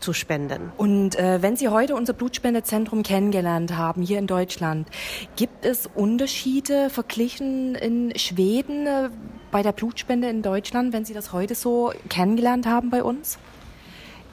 zu 0.00 0.12
spenden. 0.12 0.72
Und 0.76 1.16
wenn 1.16 1.56
Sie 1.56 1.68
heute 1.68 1.94
unser 1.94 2.12
Blutspendezentrum 2.12 3.02
kennengelernt 3.02 3.76
haben 3.76 4.02
hier 4.02 4.18
in 4.18 4.26
Deutschland, 4.26 4.88
gibt 5.36 5.64
es 5.64 5.88
Unterschiede 5.94 6.90
verglichen 6.90 7.74
in 7.74 8.16
Schweden 8.18 8.88
bei 9.50 9.62
der 9.62 9.72
Blutspende 9.72 10.28
in 10.28 10.42
Deutschland, 10.42 10.92
wenn 10.92 11.04
Sie 11.04 11.14
das 11.14 11.32
heute 11.32 11.54
so 11.54 11.92
kennengelernt 12.08 12.66
haben 12.66 12.90
bei 12.90 13.02
uns? 13.02 13.38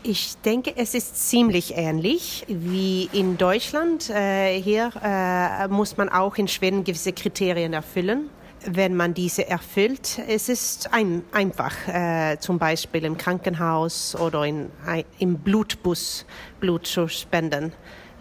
Ich 0.03 0.35
denke, 0.37 0.73
es 0.77 0.95
ist 0.95 1.29
ziemlich 1.29 1.77
ähnlich 1.77 2.43
wie 2.47 3.07
in 3.13 3.37
Deutschland. 3.37 4.09
Äh, 4.09 4.59
hier 4.59 4.91
äh, 5.03 5.67
muss 5.67 5.95
man 5.95 6.09
auch 6.09 6.37
in 6.37 6.47
Schweden 6.47 6.83
gewisse 6.83 7.13
Kriterien 7.13 7.73
erfüllen. 7.73 8.31
Wenn 8.65 8.95
man 8.95 9.13
diese 9.13 9.47
erfüllt, 9.47 10.19
es 10.27 10.49
ist 10.49 10.91
ein, 10.91 11.21
einfach, 11.31 11.87
äh, 11.87 12.37
zum 12.39 12.57
Beispiel 12.57 13.05
im 13.05 13.15
Krankenhaus 13.15 14.15
oder 14.15 14.43
in, 14.43 14.71
im 15.19 15.37
Blutbus 15.37 16.25
Blut 16.59 16.87
zu 16.87 17.07
spenden. 17.07 17.71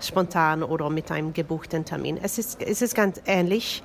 spontan 0.02 0.62
oder 0.62 0.90
mit 0.90 1.10
einem 1.10 1.32
gebuchten 1.32 1.84
Termin. 1.84 2.18
Es 2.22 2.38
ist, 2.38 2.60
es 2.62 2.82
ist 2.82 2.94
ganz 2.94 3.20
ähnlich, 3.26 3.82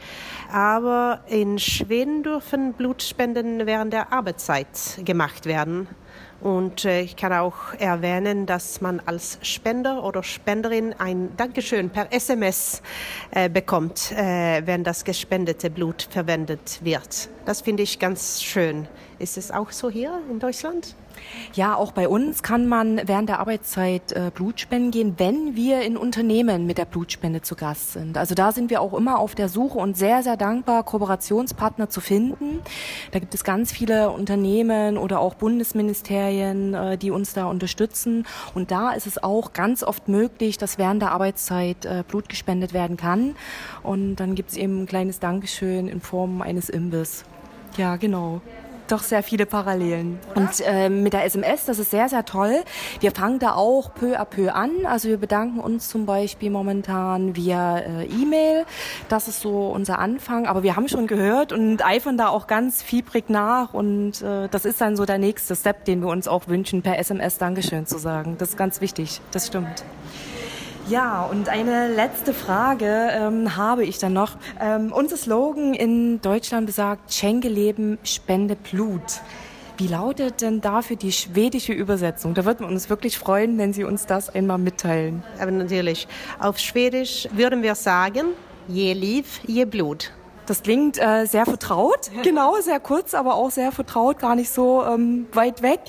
aber 0.52 1.22
in 1.28 1.60
Schweden 1.60 2.24
dürfen 2.24 2.74
Blutspenden 2.74 3.66
während 3.66 3.94
der 3.94 4.14
Arbeitszeit 4.14 4.68
gemacht 5.04 5.46
werden. 5.46 5.88
Und 6.42 6.86
äh, 6.86 7.01
ich 7.01 7.15
kann 7.15 7.34
auch 7.34 7.74
erwähnen, 7.80 8.46
dass 8.46 8.82
man 8.82 9.01
als 9.06 9.39
Spender 9.42 10.04
oder 10.04 10.22
Spenderin 10.22 10.94
ein 10.98 11.36
Dankeschön 11.38 11.89
per 11.89 12.12
SMS 12.13 12.82
äh, 13.32 13.50
bekommt, 13.50 14.12
äh, 14.12 14.62
wenn 14.65 14.84
das 14.84 15.04
gespendete 15.04 15.70
Blut 15.70 16.08
verwendet 16.10 16.80
wird. 16.84 17.30
Das 17.46 17.62
finde 17.62 17.84
ich 17.84 18.00
ganz 18.00 18.44
schön. 18.44 18.88
Ist 19.18 19.38
es 19.38 19.51
auch 19.51 19.72
so 19.72 19.89
hier 19.89 20.22
in 20.30 20.39
Deutschland? 20.39 20.96
Ja, 21.53 21.75
auch 21.75 21.91
bei 21.91 22.08
uns 22.08 22.44
kann 22.44 22.67
man 22.67 23.01
während 23.05 23.29
der 23.29 23.39
Arbeitszeit 23.39 24.12
äh, 24.12 24.32
Blut 24.34 24.60
spenden 24.60 24.91
gehen, 24.91 25.15
wenn 25.17 25.55
wir 25.55 25.82
in 25.82 25.98
Unternehmen 25.98 26.65
mit 26.65 26.77
der 26.77 26.86
Blutspende 26.86 27.41
zu 27.41 27.55
Gast 27.55 27.94
sind. 27.94 28.17
Also 28.17 28.36
da 28.36 28.51
sind 28.51 28.70
wir 28.70 28.82
auch 28.82 28.94
immer 28.94 29.20
auf 29.20 29.36
der 29.36 29.50
Suche 29.50 29.77
und 29.77 29.98
sehr, 29.98 30.24
sehr 30.24 30.38
dankbar, 30.38 30.84
Kooperationspartner 30.84 31.89
zu 31.89 32.01
finden. 32.01 32.60
Da 33.12 33.20
gibt 33.20 33.34
es 33.34 33.44
ganz 33.44 33.72
viele 33.72 34.10
Unternehmen 34.10 34.98
oder 34.98 35.20
auch 35.20 35.36
Bundesministerien, 35.36 36.74
äh, 36.74 36.98
die 36.98 37.12
uns 37.12 37.34
da 37.34 37.46
unterstützen. 37.46 38.25
Und 38.53 38.72
da 38.72 38.91
ist 38.91 39.08
es 39.08 39.22
auch 39.24 39.53
ganz 39.53 39.84
oft 39.84 40.08
möglich, 40.08 40.58
dass 40.58 40.77
während 40.77 41.01
der 41.01 41.12
Arbeitszeit 41.12 41.86
äh, 41.86 42.03
Blut 42.08 42.29
gespendet 42.29 42.74
werden 42.74 42.98
kann. 42.98 43.36
Und 43.84 44.17
dann 44.17 44.36
gibt 44.36 44.51
es 44.51 44.58
eben 44.58 44.84
ein 44.84 44.86
kleines 44.88 45.20
Dankeschön 45.20 45.88
in 45.88 46.01
Form 46.01 46.41
eines 46.41 46.70
Imbiss. 46.70 47.24
Ja, 47.77 47.96
genau 47.96 48.41
doch 48.92 49.04
sehr 49.04 49.24
viele 49.24 49.46
Parallelen. 49.46 50.20
Und 50.36 50.62
äh, 50.65 50.89
mit 50.89 51.13
der 51.13 51.25
SMS, 51.25 51.65
das 51.65 51.80
ist 51.80 51.92
sehr, 51.92 52.10
sehr 52.10 52.25
toll. 52.25 52.63
Wir 53.00 53.12
fangen 53.12 53.39
da 53.39 53.54
auch 53.54 53.94
peu 53.94 54.20
à 54.20 54.25
peu 54.25 54.54
an. 54.54 54.86
Also 54.86 55.10
wir 55.10 55.18
bedanken 55.18 55.60
uns 55.60 55.89
zum 55.89 56.06
Beispiel 56.06 56.50
momentan 56.50 57.36
via 57.36 57.80
äh, 57.80 58.06
E-Mail. 58.06 58.65
Das 59.10 59.27
ist 59.27 59.42
so 59.42 59.70
unser 59.70 60.00
Anfang. 60.00 60.46
Aber 60.48 60.63
wir 60.63 60.75
haben 60.75 60.88
schon 60.88 61.08
gehört 61.08 61.54
und 61.54 61.86
eifern 61.86 62.18
da 62.18 62.27
auch 62.27 62.48
ganz 62.48 62.82
fiebrig 62.82 63.30
nach. 63.30 63.74
Und 63.74 64.22
äh, 64.22 64.48
das 64.50 64.65
ist 64.65 64.82
dann 64.82 64.96
so 64.96 65.06
der 65.06 65.18
nächste 65.18 65.56
Step, 65.56 65.86
den 65.86 66.01
wir 66.01 66.10
uns 66.10 66.27
auch 66.27 66.48
wünschen, 66.48 66.82
per 66.82 67.00
SMS 67.00 67.38
Dankeschön 67.38 67.86
zu 67.86 67.98
sagen. 67.98 68.36
Das 68.38 68.50
ist 68.50 68.58
ganz 68.58 68.82
wichtig. 68.82 69.22
Das 69.32 69.48
stimmt. 69.48 69.84
Ja, 70.88 71.24
und 71.24 71.50
eine 71.50 71.88
letzte 71.88 72.32
Frage 72.32 73.10
ähm, 73.12 73.58
habe 73.58 73.84
ich 73.84 73.98
dann 73.98 74.13
noch. 74.13 74.38
Ähm, 74.62 74.94
unser 74.94 75.18
Slogan 75.18 75.74
in 75.74 76.22
Deutschland 76.22 76.68
besagt, 76.68 77.12
Schenke 77.12 77.48
Leben, 77.48 77.98
spende 78.04 78.56
Blut. 78.56 79.01
Wie 79.77 79.88
lautet 79.88 80.42
denn 80.42 80.62
dafür 80.62 80.96
die 80.96 81.12
schwedische 81.12 81.74
Übersetzung? 81.74 82.36
Da 82.36 82.46
würden 82.46 82.60
wir 82.60 82.68
uns 82.68 82.88
wirklich 82.88 83.18
freuen, 83.18 83.58
wenn 83.58 83.74
Sie 83.74 83.84
uns 83.84 84.06
das 84.06 84.30
einmal 84.30 84.60
mitteilen. 84.60 85.24
Aber 85.42 85.50
natürlich. 85.50 86.08
Auf 86.39 86.60
Schwedisch 86.60 87.27
würden 87.32 87.63
wir 87.63 87.74
sagen, 87.74 88.27
je 88.68 88.94
Lieb, 88.94 89.25
je 89.48 89.65
Blut. 89.65 90.12
Das 90.46 90.62
klingt 90.62 91.01
äh, 91.01 91.25
sehr 91.25 91.46
vertraut, 91.46 92.12
genau, 92.24 92.62
sehr 92.62 92.80
kurz, 92.80 93.15
aber 93.15 93.34
auch 93.34 93.50
sehr 93.50 93.72
vertraut, 93.72 94.20
gar 94.20 94.36
nicht 94.36 94.51
so 94.51 94.86
ähm, 94.86 95.25
weit 95.34 95.63
weg. 95.63 95.80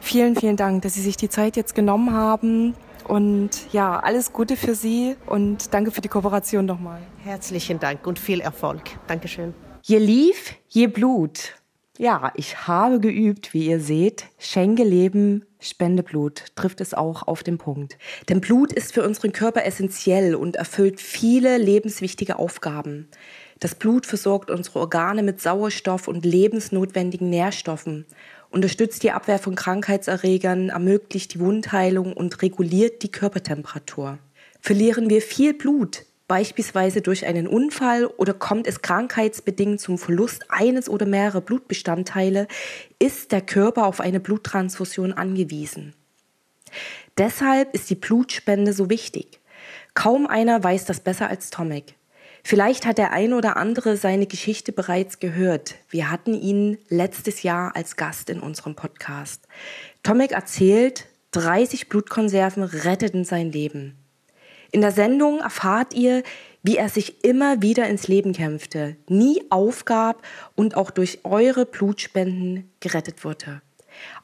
Vielen, 0.00 0.34
vielen 0.34 0.56
Dank, 0.56 0.80
dass 0.80 0.94
Sie 0.94 1.02
sich 1.02 1.18
die 1.18 1.28
Zeit 1.28 1.56
jetzt 1.56 1.74
genommen 1.74 2.14
haben, 2.14 2.74
und 3.08 3.72
ja, 3.72 3.98
alles 4.00 4.32
Gute 4.32 4.56
für 4.56 4.74
Sie 4.74 5.16
und 5.26 5.72
danke 5.72 5.90
für 5.90 6.00
die 6.00 6.08
Kooperation 6.08 6.66
nochmal. 6.66 7.00
Herzlichen 7.22 7.78
Dank 7.78 8.06
und 8.06 8.18
viel 8.18 8.40
Erfolg. 8.40 8.82
Dankeschön. 9.06 9.54
Je 9.82 9.98
lief, 9.98 10.54
je 10.68 10.88
Blut. 10.88 11.54
Ja, 11.98 12.32
ich 12.34 12.66
habe 12.66 13.00
geübt, 13.00 13.54
wie 13.54 13.66
ihr 13.66 13.80
seht. 13.80 14.26
Schenke 14.38 14.84
Leben, 14.84 15.46
spende 15.60 16.02
Blut. 16.02 16.44
Trifft 16.54 16.82
es 16.82 16.92
auch 16.92 17.26
auf 17.26 17.42
den 17.42 17.56
Punkt. 17.56 17.96
Denn 18.28 18.40
Blut 18.40 18.72
ist 18.72 18.92
für 18.92 19.02
unseren 19.02 19.32
Körper 19.32 19.64
essentiell 19.64 20.34
und 20.34 20.56
erfüllt 20.56 21.00
viele 21.00 21.56
lebenswichtige 21.56 22.38
Aufgaben. 22.38 23.08
Das 23.60 23.74
Blut 23.74 24.04
versorgt 24.04 24.50
unsere 24.50 24.80
Organe 24.80 25.22
mit 25.22 25.40
Sauerstoff 25.40 26.08
und 26.08 26.26
lebensnotwendigen 26.26 27.30
Nährstoffen 27.30 28.04
unterstützt 28.50 29.02
die 29.02 29.12
Abwehr 29.12 29.38
von 29.38 29.54
Krankheitserregern, 29.54 30.70
ermöglicht 30.70 31.34
die 31.34 31.40
Wundheilung 31.40 32.12
und 32.12 32.42
reguliert 32.42 33.02
die 33.02 33.10
Körpertemperatur. 33.10 34.18
Verlieren 34.60 35.10
wir 35.10 35.22
viel 35.22 35.54
Blut, 35.54 36.04
beispielsweise 36.28 37.02
durch 37.02 37.26
einen 37.26 37.46
Unfall 37.46 38.06
oder 38.06 38.34
kommt 38.34 38.66
es 38.66 38.82
krankheitsbedingt 38.82 39.80
zum 39.80 39.98
Verlust 39.98 40.46
eines 40.48 40.88
oder 40.88 41.06
mehrerer 41.06 41.40
Blutbestandteile, 41.40 42.48
ist 42.98 43.32
der 43.32 43.42
Körper 43.42 43.86
auf 43.86 44.00
eine 44.00 44.20
Bluttransfusion 44.20 45.12
angewiesen. 45.12 45.94
Deshalb 47.16 47.74
ist 47.74 47.90
die 47.90 47.94
Blutspende 47.94 48.72
so 48.72 48.90
wichtig. 48.90 49.40
Kaum 49.94 50.26
einer 50.26 50.62
weiß 50.62 50.84
das 50.84 51.00
besser 51.00 51.28
als 51.28 51.50
Tomek. 51.50 51.94
Vielleicht 52.48 52.86
hat 52.86 52.98
der 52.98 53.10
ein 53.10 53.32
oder 53.32 53.56
andere 53.56 53.96
seine 53.96 54.28
Geschichte 54.28 54.70
bereits 54.70 55.18
gehört. 55.18 55.74
Wir 55.90 56.12
hatten 56.12 56.32
ihn 56.32 56.78
letztes 56.88 57.42
Jahr 57.42 57.74
als 57.74 57.96
Gast 57.96 58.30
in 58.30 58.38
unserem 58.38 58.76
Podcast. 58.76 59.48
Tomek 60.04 60.30
erzählt, 60.30 61.08
30 61.32 61.88
Blutkonserven 61.88 62.62
retteten 62.62 63.24
sein 63.24 63.50
Leben. 63.50 63.96
In 64.70 64.80
der 64.80 64.92
Sendung 64.92 65.40
erfahrt 65.40 65.92
ihr, 65.92 66.22
wie 66.62 66.76
er 66.76 66.88
sich 66.88 67.24
immer 67.24 67.62
wieder 67.62 67.88
ins 67.88 68.06
Leben 68.06 68.32
kämpfte, 68.32 68.94
nie 69.08 69.42
aufgab 69.50 70.22
und 70.54 70.76
auch 70.76 70.92
durch 70.92 71.24
eure 71.24 71.66
Blutspenden 71.66 72.70
gerettet 72.78 73.24
wurde. 73.24 73.60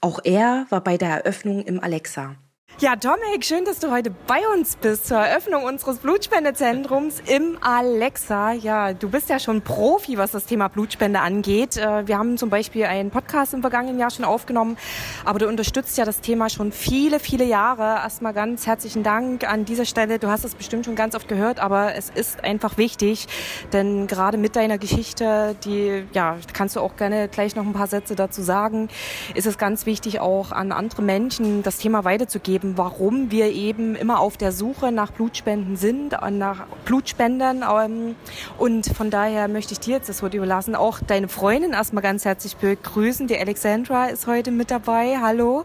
Auch 0.01 0.21
er 0.23 0.67
war 0.71 0.85
bei 0.85 0.97
der 0.97 1.09
Eröffnung 1.09 1.65
im 1.65 1.83
Alexa. 1.83 2.37
Ja, 2.81 2.97
Tomek, 2.97 3.45
schön, 3.45 3.65
dass 3.65 3.79
du 3.79 3.93
heute 3.93 4.11
bei 4.11 4.41
uns 4.57 4.75
bist 4.75 5.07
zur 5.07 5.19
Eröffnung 5.19 5.63
unseres 5.63 5.99
Blutspendezentrums 5.99 7.23
im 7.27 7.57
Alexa. 7.61 8.53
Ja, 8.53 8.93
du 8.93 9.09
bist 9.09 9.29
ja 9.29 9.39
schon 9.39 9.63
Profi, 9.63 10.19
was 10.19 10.33
das 10.33 10.47
Thema 10.47 10.67
Blutspende 10.67 11.21
angeht. 11.21 11.77
Äh, 11.77 12.09
wir 12.09 12.19
haben 12.19 12.39
zum 12.39 12.51
Beispiel 12.51 12.85
einen 12.87 13.11
Podcast 13.11 13.55
im 13.55 13.61
vergangenen 13.61 14.01
Jahr 14.01 14.11
schon 14.11 14.25
aufgenommen, 14.25 14.77
aber 15.25 15.39
du 15.39 15.49
unterstützt 15.49 15.97
ja 15.97 16.05
das 16.05 16.23
Thema 16.23 16.49
schon 16.49 16.73
viele, 16.73 17.21
viele 17.21 17.45
Jahre. 17.45 17.83
Erstmal 17.83 18.33
ganz 18.33 18.67
herzlichen 18.67 19.05
Dank 19.05 19.49
an 19.49 19.65
dieser 19.65 19.85
Stelle. 19.85 20.19
Du 20.19 20.29
hast 20.29 20.45
es 20.45 20.57
bestimmt 20.57 20.87
schon 20.87 20.97
ganz 20.97 21.15
oft 21.15 21.29
gehört, 21.29 21.61
aber 21.61 21.95
es 21.95 22.11
ist 22.11 22.43
einfach 22.43 22.79
wichtig, 22.79 23.29
denn 23.73 24.09
gerade 24.09 24.39
mit 24.39 24.57
deiner 24.57 24.79
Geschichte, 24.79 25.55
die, 25.65 26.05
ja, 26.15 26.37
kannst 26.53 26.75
du 26.75 26.81
auch 26.81 26.97
gerne 26.97 27.29
gleich 27.29 27.55
noch 27.55 27.65
ein 27.65 27.75
paar 27.75 27.87
Sätze 27.87 28.17
dazu 28.17 28.43
sagen, 28.43 28.89
ist 29.35 29.47
es 29.47 29.57
ganz 29.57 29.87
wichtig, 29.87 30.19
auch 30.19 30.51
an 30.51 30.73
andere 30.73 31.03
Menschen 31.03 31.63
das 31.63 31.79
Thema 31.79 32.05
weiterzugeben 32.05 32.62
eben, 32.63 32.79
warum 32.79 33.31
wir 33.31 33.53
eben 33.53 33.95
immer 33.97 34.21
auf 34.21 34.37
der 34.37 34.53
Suche 34.53 34.93
nach 34.93 35.11
Blutspenden 35.11 35.77
sind, 35.77 36.17
nach 36.31 36.67
Blutspendern. 36.85 37.65
Ähm, 37.69 38.15
und 38.59 38.87
von 38.87 39.11
daher 39.11 39.49
möchte 39.49 39.73
ich 39.73 39.81
dir 39.81 39.97
jetzt 39.97 40.09
das 40.09 40.23
Wort 40.23 40.35
überlassen. 40.35 40.75
Auch 40.75 41.01
deine 41.01 41.29
Freundin 41.29 41.73
erstmal 41.73 42.03
ganz 42.03 42.25
herzlich 42.25 42.57
begrüßen. 42.57 43.27
Die 43.27 43.39
Alexandra 43.39 44.07
ist 44.07 44.27
heute 44.27 44.51
mit 44.51 44.71
dabei. 44.71 45.19
Hallo. 45.21 45.65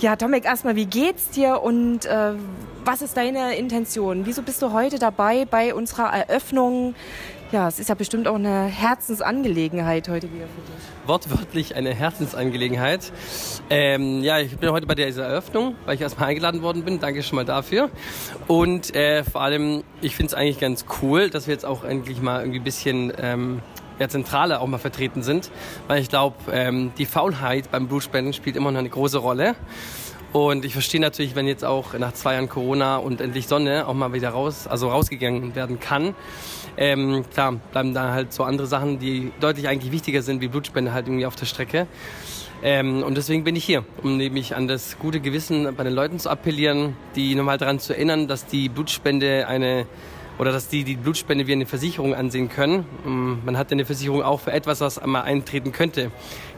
Ja, 0.00 0.14
Tomek, 0.14 0.44
erstmal, 0.44 0.76
wie 0.76 0.86
geht's 0.86 1.30
dir 1.30 1.60
und 1.60 2.06
äh, 2.06 2.32
was 2.84 3.02
ist 3.02 3.16
deine 3.16 3.56
Intention? 3.56 4.26
Wieso 4.26 4.42
bist 4.42 4.62
du 4.62 4.72
heute 4.72 4.98
dabei 4.98 5.44
bei 5.44 5.74
unserer 5.74 6.12
Eröffnung 6.12 6.94
ja, 7.52 7.68
es 7.68 7.78
ist 7.78 7.88
ja 7.88 7.94
bestimmt 7.94 8.28
auch 8.28 8.34
eine 8.34 8.64
Herzensangelegenheit 8.64 10.08
heute 10.08 10.32
wieder 10.32 10.46
für 10.46 10.60
dich. 10.60 11.06
Wortwörtlich 11.06 11.76
eine 11.76 11.94
Herzensangelegenheit. 11.94 13.10
Ähm, 13.70 14.22
ja, 14.22 14.38
ich 14.38 14.58
bin 14.58 14.70
heute 14.70 14.86
bei 14.86 14.94
dieser 14.94 15.24
Eröffnung, 15.24 15.74
weil 15.86 15.94
ich 15.94 16.00
erstmal 16.00 16.28
eingeladen 16.28 16.62
worden 16.62 16.84
bin. 16.84 17.00
Danke 17.00 17.22
schon 17.22 17.36
mal 17.36 17.44
dafür. 17.44 17.90
Und 18.46 18.94
äh, 18.94 19.24
vor 19.24 19.40
allem, 19.40 19.82
ich 20.02 20.14
finde 20.14 20.28
es 20.28 20.34
eigentlich 20.34 20.60
ganz 20.60 20.84
cool, 21.00 21.30
dass 21.30 21.46
wir 21.46 21.54
jetzt 21.54 21.64
auch 21.64 21.84
endlich 21.84 22.20
mal 22.20 22.40
irgendwie 22.40 22.60
ein 22.60 22.64
bisschen 22.64 23.12
ähm, 23.18 23.60
ja, 23.98 24.08
Zentrale 24.08 24.60
auch 24.60 24.66
mal 24.66 24.78
vertreten 24.78 25.22
sind. 25.22 25.50
Weil 25.86 26.02
ich 26.02 26.10
glaube, 26.10 26.36
ähm, 26.52 26.92
die 26.98 27.06
Faulheit 27.06 27.70
beim 27.70 27.88
Blutspenden 27.88 28.34
spielt 28.34 28.56
immer 28.56 28.70
noch 28.70 28.80
eine 28.80 28.90
große 28.90 29.18
Rolle. 29.18 29.54
Und 30.32 30.64
ich 30.64 30.74
verstehe 30.74 31.00
natürlich, 31.00 31.34
wenn 31.34 31.46
jetzt 31.46 31.64
auch 31.64 31.94
nach 31.94 32.12
zwei 32.12 32.34
Jahren 32.34 32.48
Corona 32.48 32.98
und 32.98 33.20
endlich 33.20 33.48
Sonne 33.48 33.86
auch 33.88 33.94
mal 33.94 34.12
wieder 34.12 34.30
raus, 34.30 34.66
also 34.66 34.90
rausgegangen 34.90 35.54
werden 35.54 35.80
kann, 35.80 36.14
ähm, 36.76 37.24
klar, 37.32 37.54
bleiben 37.72 37.94
da 37.94 38.12
halt 38.12 38.32
so 38.32 38.44
andere 38.44 38.66
Sachen, 38.66 38.98
die 38.98 39.32
deutlich 39.40 39.68
eigentlich 39.68 39.90
wichtiger 39.90 40.22
sind, 40.22 40.40
wie 40.40 40.48
Blutspende 40.48 40.92
halt 40.92 41.06
irgendwie 41.06 41.26
auf 41.26 41.34
der 41.34 41.46
Strecke. 41.46 41.86
Ähm, 42.62 43.02
und 43.02 43.16
deswegen 43.16 43.44
bin 43.44 43.56
ich 43.56 43.64
hier, 43.64 43.84
um 44.02 44.16
nämlich 44.16 44.54
an 44.54 44.68
das 44.68 44.98
gute 44.98 45.20
Gewissen 45.20 45.74
bei 45.76 45.84
den 45.84 45.94
Leuten 45.94 46.18
zu 46.18 46.28
appellieren, 46.28 46.96
die 47.14 47.34
nochmal 47.34 47.56
daran 47.56 47.78
zu 47.78 47.94
erinnern, 47.94 48.28
dass 48.28 48.46
die 48.46 48.68
Blutspende 48.68 49.46
eine 49.46 49.86
oder 50.38 50.52
dass 50.52 50.68
die 50.68 50.84
die 50.84 50.96
Blutspende 50.96 51.46
wie 51.46 51.52
eine 51.52 51.66
Versicherung 51.66 52.14
ansehen 52.14 52.48
können. 52.48 52.86
Ähm, 53.04 53.40
man 53.44 53.58
hat 53.58 53.72
eine 53.72 53.84
Versicherung 53.84 54.22
auch 54.22 54.40
für 54.40 54.52
etwas, 54.52 54.80
was 54.80 54.98
einmal 54.98 55.22
eintreten 55.22 55.72
könnte. 55.72 56.10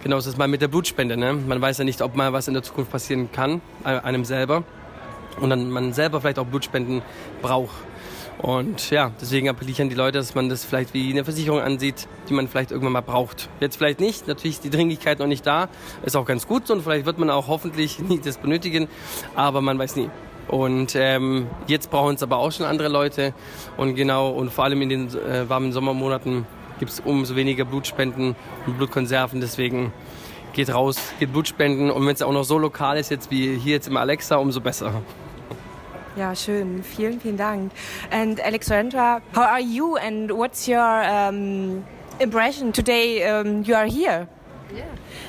Genauso 0.02 0.28
ist 0.28 0.34
es 0.34 0.38
mal 0.38 0.48
mit 0.48 0.62
der 0.62 0.68
Blutspende. 0.68 1.16
Ne? 1.16 1.32
Man 1.32 1.60
weiß 1.60 1.78
ja 1.78 1.84
nicht, 1.84 2.02
ob 2.02 2.14
mal 2.14 2.32
was 2.32 2.48
in 2.48 2.54
der 2.54 2.62
Zukunft 2.62 2.92
passieren 2.92 3.30
kann, 3.32 3.60
äh, 3.84 3.88
einem 3.88 4.24
selber. 4.24 4.64
Und 5.40 5.50
dann 5.50 5.70
man 5.70 5.92
selber 5.92 6.20
vielleicht 6.20 6.38
auch 6.38 6.46
Blutspenden 6.46 7.02
braucht. 7.40 7.74
Und 8.42 8.90
ja, 8.90 9.12
deswegen 9.20 9.50
appelliere 9.50 9.72
ich 9.72 9.82
an 9.82 9.90
die 9.90 9.94
Leute, 9.94 10.16
dass 10.16 10.34
man 10.34 10.48
das 10.48 10.64
vielleicht 10.64 10.94
wie 10.94 11.10
eine 11.10 11.24
Versicherung 11.24 11.60
ansieht, 11.60 12.08
die 12.28 12.32
man 12.32 12.48
vielleicht 12.48 12.70
irgendwann 12.70 12.94
mal 12.94 13.02
braucht. 13.02 13.50
Jetzt 13.60 13.76
vielleicht 13.76 14.00
nicht, 14.00 14.28
natürlich 14.28 14.56
ist 14.56 14.64
die 14.64 14.70
Dringlichkeit 14.70 15.18
noch 15.18 15.26
nicht 15.26 15.46
da, 15.46 15.68
ist 16.04 16.16
auch 16.16 16.24
ganz 16.24 16.46
gut 16.46 16.70
und 16.70 16.82
vielleicht 16.82 17.04
wird 17.04 17.18
man 17.18 17.28
auch 17.28 17.48
hoffentlich 17.48 17.98
nie 18.08 18.18
das 18.18 18.38
benötigen, 18.38 18.88
aber 19.34 19.60
man 19.60 19.78
weiß 19.78 19.96
nie. 19.96 20.08
Und 20.50 20.96
ähm, 20.96 21.46
jetzt 21.68 21.90
brauchen 21.90 22.16
es 22.16 22.22
aber 22.24 22.38
auch 22.38 22.50
schon 22.50 22.66
andere 22.66 22.88
Leute. 22.88 23.32
Und 23.76 23.94
genau, 23.94 24.30
und 24.30 24.52
vor 24.52 24.64
allem 24.64 24.82
in 24.82 24.88
den 24.88 25.08
äh, 25.08 25.48
warmen 25.48 25.72
Sommermonaten 25.72 26.44
gibt 26.80 26.90
es 26.90 26.98
umso 26.98 27.36
weniger 27.36 27.64
Blutspenden 27.64 28.34
und 28.66 28.76
Blutkonserven. 28.76 29.40
Deswegen 29.40 29.92
geht 30.52 30.74
raus, 30.74 30.96
geht 31.20 31.32
Blutspenden. 31.32 31.90
Und 31.92 32.04
wenn 32.04 32.14
es 32.14 32.22
auch 32.22 32.32
noch 32.32 32.42
so 32.42 32.58
lokal 32.58 32.98
ist, 32.98 33.10
jetzt 33.10 33.30
wie 33.30 33.56
hier 33.56 33.74
jetzt 33.74 33.86
im 33.86 33.96
Alexa, 33.96 34.36
umso 34.36 34.60
besser. 34.60 35.02
Ja, 36.16 36.34
schön. 36.34 36.82
Vielen, 36.82 37.20
vielen 37.20 37.36
Dank. 37.36 37.70
And 38.10 38.44
Alexandra, 38.44 39.20
how 39.32 39.44
are 39.44 39.60
you 39.60 39.96
and 39.96 40.32
what's 40.32 40.66
your 40.66 40.80
um, 40.80 41.84
impression 42.18 42.72
today 42.72 43.24
um, 43.30 43.62
you 43.62 43.76
are 43.76 43.86
here? 43.86 44.26
Yeah. 44.74 44.84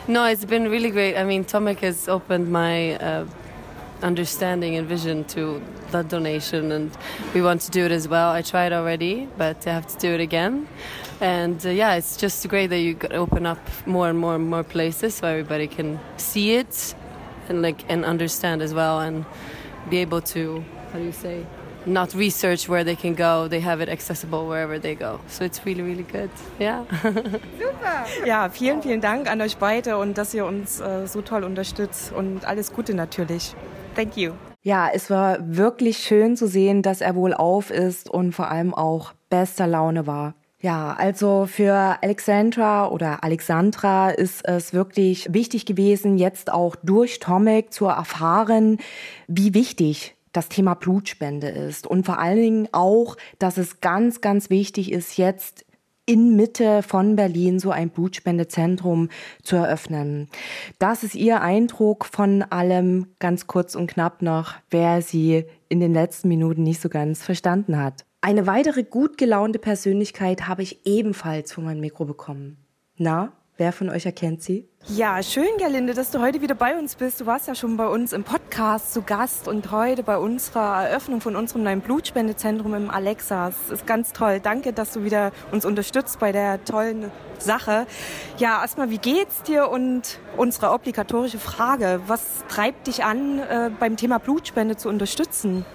No, 0.08 0.26
it's 0.26 0.46
been 0.46 0.68
really 0.68 0.90
great. 0.90 1.16
I 1.16 1.24
mean, 1.24 1.46
Tomek 1.46 1.82
has 1.82 2.10
opened 2.10 2.52
my 2.52 2.96
uh, 2.96 3.26
understanding 4.04 4.76
and 4.76 4.88
vision 4.88 5.24
to 5.26 5.62
that 5.92 6.10
donation, 6.10 6.72
and 6.72 6.92
we 7.34 7.42
want 7.42 7.62
to 7.62 7.72
do 7.72 7.86
it 7.86 7.92
as 7.92 8.08
well. 8.08 8.30
I 8.32 8.42
tried 8.42 8.74
already, 8.74 9.28
but 9.38 9.66
I 9.68 9.74
have 9.74 9.88
to 9.88 9.98
do 9.98 10.14
it 10.14 10.20
again. 10.20 10.68
And 11.20 11.64
uh, 11.66 11.70
yeah, 11.70 11.96
it's 11.96 12.18
just 12.18 12.48
great 12.48 12.68
that 12.68 12.80
you 12.80 12.98
open 13.12 13.46
up 13.46 13.60
more 13.86 14.10
and 14.10 14.18
more 14.18 14.36
and 14.36 14.50
more 14.50 14.64
places 14.64 15.16
so 15.16 15.28
everybody 15.28 15.68
can 15.68 16.00
see 16.18 16.54
it 16.54 16.96
and 17.50 17.62
like 17.62 17.84
and 17.90 18.06
understand 18.06 18.62
as 18.62 18.74
well, 18.74 19.00
and 19.00 19.26
be 19.90 19.98
able 19.98 20.22
to 20.22 20.64
how 20.92 21.00
do 21.00 21.06
you 21.06 21.12
say 21.12 21.46
not 21.86 22.14
research 22.14 22.70
where 22.70 22.84
they 22.84 22.96
can 22.96 23.16
go. 23.16 23.48
They 23.48 23.60
have 23.60 23.82
it 23.82 23.90
accessible 23.90 24.48
wherever 24.48 24.80
they 24.80 24.96
go. 24.96 25.20
So 25.28 25.44
it's 25.44 25.66
really, 25.66 25.82
really 25.82 26.04
good. 26.04 26.30
Yeah. 26.60 26.86
Super. 27.02 28.06
Ja, 28.26 28.50
vielen, 28.50 28.82
vielen 28.82 29.02
Dank 29.02 29.30
an 29.30 29.42
euch 29.42 29.58
beide 29.58 29.98
und 29.98 30.18
dass 30.18 30.34
ihr 30.34 30.46
uns 30.46 30.80
äh, 30.80 31.08
so 31.08 31.22
toll 31.22 31.44
unterstützt 31.44 32.12
und 32.12 32.46
alles 32.46 32.72
Gute 32.74 32.94
natürlich. 32.94 33.56
Thank 33.96 34.18
you. 34.18 34.34
Ja, 34.64 34.90
es 34.94 35.10
war 35.10 35.38
wirklich 35.42 35.98
schön 35.98 36.38
zu 36.38 36.48
sehen, 36.48 36.84
dass 36.84 37.02
er 37.02 37.16
wohl 37.16 37.34
auf 37.34 37.72
ist 37.72 38.10
und 38.10 38.34
vor 38.34 38.52
allem 38.52 38.74
auch 38.74 39.14
bester 39.30 39.66
Laune 39.66 40.06
war. 40.06 40.36
Ja, 40.60 40.94
also 40.94 41.48
für 41.48 41.98
Alexandra 42.04 42.88
oder 42.88 43.24
Alexandra 43.24 44.12
ist 44.12 44.48
es 44.48 44.74
wirklich 44.74 45.34
wichtig 45.34 45.66
gewesen, 45.66 46.20
jetzt 46.20 46.54
auch 46.54 46.76
durch 46.84 47.18
Tomek 47.18 47.74
zu 47.74 47.86
erfahren, 47.86 48.78
wie 49.28 49.56
wichtig 49.56 50.16
das 50.34 50.50
Thema 50.50 50.76
Blutspende 50.76 51.50
ist 51.50 51.88
und 51.88 52.06
vor 52.06 52.20
allen 52.20 52.42
Dingen 52.42 52.70
auch, 52.72 53.18
dass 53.40 53.58
es 53.58 53.82
ganz, 53.82 54.22
ganz 54.22 54.52
wichtig 54.52 54.92
ist, 54.92 55.18
jetzt 55.18 55.66
in 56.06 56.36
Mitte 56.36 56.84
von 56.84 57.16
Berlin 57.16 57.60
so 57.60 57.72
ein 57.72 57.90
Blutspendezentrum 57.90 59.10
zu 59.44 59.56
eröffnen. 59.56 60.30
Das 60.80 61.04
ist 61.04 61.16
Ihr 61.16 61.42
Eindruck 61.42 62.06
von 62.06 62.44
allem, 62.44 63.08
ganz 63.20 63.48
kurz 63.48 63.76
und 63.76 63.88
knapp 63.88 64.22
noch, 64.22 64.56
wer 64.70 65.02
Sie 65.02 65.46
in 65.70 65.80
den 65.80 65.94
letzten 65.94 66.28
Minuten 66.28 66.64
nicht 66.64 66.82
so 66.82 66.90
ganz 66.90 67.24
verstanden 67.24 67.78
hat. 67.78 68.06
Eine 68.22 68.46
weitere 68.46 68.84
gut 68.84 69.18
gelaunte 69.18 69.58
Persönlichkeit 69.58 70.48
habe 70.48 70.64
ich 70.64 70.86
ebenfalls 70.86 71.54
vor 71.54 71.64
mein 71.64 71.80
Mikro 71.80 72.06
bekommen. 72.06 72.58
Na, 72.98 73.34
wer 73.62 73.72
von 73.72 73.92
euch 73.92 74.08
erkennt 74.08 74.42
sie? 74.42 74.68
Ja, 74.88 75.22
schön, 75.22 75.46
Gerlinde, 75.60 75.94
dass 75.94 76.10
du 76.10 76.20
heute 76.20 76.42
wieder 76.42 76.56
bei 76.56 76.80
uns 76.80 76.96
bist. 76.96 77.22
Du 77.22 77.28
warst 77.28 77.48
ja 77.48 77.54
schon 77.54 77.78
bei 77.78 77.86
uns 77.86 78.12
im 78.12 78.24
Podcast 78.24 78.92
zu 78.92 79.04
Gast 79.04 79.48
und 79.48 79.72
heute 79.72 80.02
bei 80.02 80.18
unserer 80.18 80.88
Eröffnung 80.88 81.22
von 81.22 81.36
unserem 81.36 81.62
neuen 81.62 81.82
Blutspendezentrum 81.82 82.74
im 82.74 82.90
Alexa. 82.90 83.50
Es 83.50 83.72
ist 83.72 83.86
ganz 83.86 84.14
toll. 84.14 84.40
Danke, 84.40 84.74
dass 84.74 84.94
du 84.94 85.04
wieder 85.04 85.32
uns 85.52 85.64
unterstützt 85.64 86.18
bei 86.18 86.32
der 86.32 86.66
tollen 86.66 87.12
Sache. 87.38 87.86
Ja, 88.40 88.64
erstmal, 88.64 88.90
wie 88.90 88.98
geht's 88.98 89.44
dir 89.44 89.70
und 89.70 90.20
unsere 90.38 90.72
obligatorische 90.72 91.38
Frage. 91.38 92.02
Was 92.08 92.44
treibt 92.48 92.88
dich 92.88 93.04
an, 93.04 93.38
äh, 93.38 93.70
beim 93.80 93.96
Thema 93.96 94.18
Blutspende 94.18 94.76
zu 94.76 94.90
unterstützen? 94.90 95.66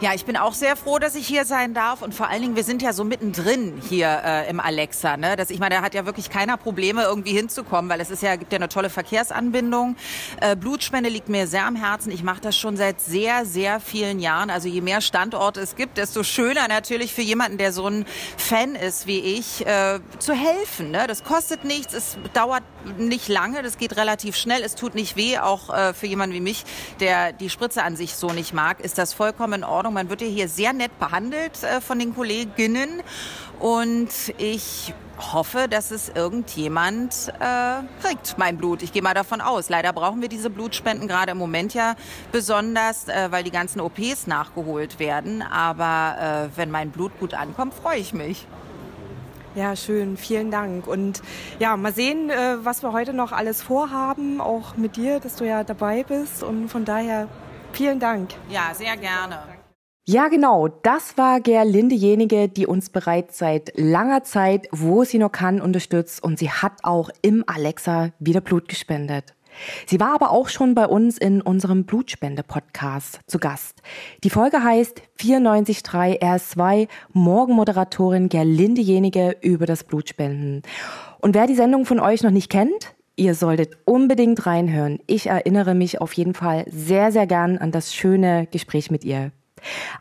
Ja, 0.00 0.14
ich 0.14 0.24
bin 0.24 0.38
auch 0.38 0.54
sehr 0.54 0.76
froh, 0.76 0.98
dass 0.98 1.14
ich 1.14 1.26
hier 1.26 1.44
sein 1.44 1.74
darf 1.74 2.00
und 2.00 2.14
vor 2.14 2.30
allen 2.30 2.40
Dingen, 2.40 2.56
wir 2.56 2.64
sind 2.64 2.80
ja 2.80 2.94
so 2.94 3.04
mittendrin 3.04 3.82
hier 3.86 4.22
äh, 4.24 4.48
im 4.48 4.58
Alexa. 4.58 5.18
Ne? 5.18 5.36
Das, 5.36 5.50
ich 5.50 5.58
meine, 5.58 5.74
da 5.74 5.82
hat 5.82 5.92
ja 5.92 6.06
wirklich 6.06 6.30
keiner 6.30 6.56
Probleme 6.56 7.02
irgendwie 7.02 7.32
hinzukommen, 7.32 7.90
weil 7.90 8.00
es 8.00 8.08
ist 8.08 8.22
ja 8.22 8.36
gibt 8.36 8.50
ja 8.50 8.56
eine 8.56 8.70
tolle 8.70 8.88
Verkehrsanbindung. 8.88 9.96
Äh, 10.40 10.56
Blutspende 10.56 11.10
liegt 11.10 11.28
mir 11.28 11.46
sehr 11.46 11.66
am 11.66 11.76
Herzen. 11.76 12.12
Ich 12.12 12.22
mache 12.22 12.40
das 12.40 12.56
schon 12.56 12.78
seit 12.78 12.98
sehr 13.02 13.44
sehr 13.44 13.78
vielen 13.78 14.20
Jahren. 14.20 14.48
Also 14.48 14.68
je 14.68 14.80
mehr 14.80 15.02
Standorte 15.02 15.60
es 15.60 15.76
gibt, 15.76 15.98
desto 15.98 16.22
schöner 16.22 16.66
natürlich 16.66 17.12
für 17.12 17.20
jemanden, 17.20 17.58
der 17.58 17.74
so 17.74 17.86
ein 17.86 18.06
Fan 18.38 18.76
ist 18.76 19.06
wie 19.06 19.18
ich, 19.18 19.66
äh, 19.66 20.00
zu 20.18 20.32
helfen. 20.32 20.92
Ne? 20.92 21.08
Das 21.08 21.24
kostet 21.24 21.66
nichts, 21.66 21.92
es 21.92 22.16
dauert 22.32 22.62
nicht 22.98 23.28
lange, 23.28 23.62
das 23.62 23.78
geht 23.78 23.96
relativ 23.96 24.36
schnell, 24.36 24.62
es 24.62 24.74
tut 24.74 24.94
nicht 24.94 25.16
weh. 25.16 25.38
Auch 25.38 25.72
äh, 25.72 25.94
für 25.94 26.06
jemanden 26.06 26.34
wie 26.34 26.40
mich, 26.40 26.64
der 27.00 27.32
die 27.32 27.50
Spritze 27.50 27.82
an 27.82 27.96
sich 27.96 28.14
so 28.14 28.32
nicht 28.32 28.52
mag, 28.52 28.80
ist 28.80 28.98
das 28.98 29.12
vollkommen 29.12 29.54
in 29.54 29.64
Ordnung. 29.64 29.94
Man 29.94 30.10
wird 30.10 30.20
ja 30.20 30.26
hier 30.26 30.48
sehr 30.48 30.72
nett 30.72 30.98
behandelt 30.98 31.62
äh, 31.62 31.80
von 31.80 31.98
den 31.98 32.14
Kolleginnen 32.14 33.02
und 33.58 34.08
ich 34.38 34.94
hoffe, 35.32 35.66
dass 35.68 35.90
es 35.90 36.08
irgendjemand 36.08 37.32
äh, 37.40 37.82
kriegt, 38.02 38.38
mein 38.38 38.56
Blut. 38.56 38.82
Ich 38.82 38.92
gehe 38.92 39.02
mal 39.02 39.14
davon 39.14 39.40
aus. 39.40 39.68
Leider 39.68 39.92
brauchen 39.92 40.22
wir 40.22 40.28
diese 40.28 40.50
Blutspenden 40.50 41.08
gerade 41.08 41.32
im 41.32 41.38
Moment 41.38 41.74
ja 41.74 41.94
besonders, 42.32 43.08
äh, 43.08 43.30
weil 43.30 43.44
die 43.44 43.50
ganzen 43.50 43.80
OPs 43.80 44.26
nachgeholt 44.26 44.98
werden. 44.98 45.42
Aber 45.42 46.48
äh, 46.52 46.56
wenn 46.56 46.70
mein 46.70 46.90
Blut 46.90 47.12
gut 47.20 47.34
ankommt, 47.34 47.74
freue 47.74 47.98
ich 47.98 48.12
mich. 48.12 48.46
Ja, 49.54 49.74
schön, 49.74 50.16
vielen 50.16 50.50
Dank. 50.50 50.86
Und 50.86 51.22
ja, 51.58 51.76
mal 51.76 51.92
sehen, 51.92 52.30
äh, 52.30 52.64
was 52.64 52.82
wir 52.82 52.92
heute 52.92 53.12
noch 53.12 53.32
alles 53.32 53.62
vorhaben, 53.62 54.40
auch 54.40 54.76
mit 54.76 54.96
dir, 54.96 55.18
dass 55.18 55.36
du 55.36 55.44
ja 55.44 55.64
dabei 55.64 56.04
bist. 56.04 56.42
Und 56.44 56.68
von 56.68 56.84
daher 56.84 57.28
vielen 57.72 57.98
Dank. 57.98 58.30
Ja, 58.48 58.72
sehr 58.74 58.96
gerne. 58.96 59.40
Ja, 60.06 60.28
genau. 60.28 60.68
Das 60.68 61.18
war 61.18 61.40
Gerlinde 61.40 61.94
jenige, 61.94 62.48
die 62.48 62.66
uns 62.66 62.90
bereits 62.90 63.38
seit 63.38 63.72
langer 63.76 64.24
Zeit, 64.24 64.68
wo 64.72 65.04
sie 65.04 65.18
nur 65.18 65.30
kann, 65.30 65.60
unterstützt 65.60 66.22
und 66.22 66.38
sie 66.38 66.50
hat 66.50 66.72
auch 66.82 67.10
im 67.22 67.44
Alexa 67.46 68.10
wieder 68.18 68.40
Blut 68.40 68.68
gespendet. 68.68 69.34
Sie 69.86 70.00
war 70.00 70.14
aber 70.14 70.30
auch 70.30 70.48
schon 70.48 70.74
bei 70.74 70.86
uns 70.86 71.18
in 71.18 71.40
unserem 71.40 71.84
Blutspende-Podcast 71.84 73.20
zu 73.26 73.38
Gast. 73.38 73.82
Die 74.24 74.30
Folge 74.30 74.62
heißt 74.62 75.02
94.3 75.18 76.20
RS2 76.20 76.88
Morgenmoderatorin 77.12 78.28
Gerlinde 78.28 78.80
jenige 78.80 79.36
über 79.40 79.66
das 79.66 79.84
Blutspenden. 79.84 80.62
Und 81.20 81.34
wer 81.34 81.46
die 81.46 81.54
Sendung 81.54 81.84
von 81.84 82.00
euch 82.00 82.22
noch 82.22 82.30
nicht 82.30 82.50
kennt, 82.50 82.94
ihr 83.16 83.34
solltet 83.34 83.76
unbedingt 83.84 84.46
reinhören. 84.46 84.98
Ich 85.06 85.26
erinnere 85.26 85.74
mich 85.74 86.00
auf 86.00 86.12
jeden 86.14 86.34
Fall 86.34 86.64
sehr, 86.68 87.12
sehr 87.12 87.26
gern 87.26 87.58
an 87.58 87.72
das 87.72 87.94
schöne 87.94 88.46
Gespräch 88.50 88.90
mit 88.90 89.04
ihr. 89.04 89.32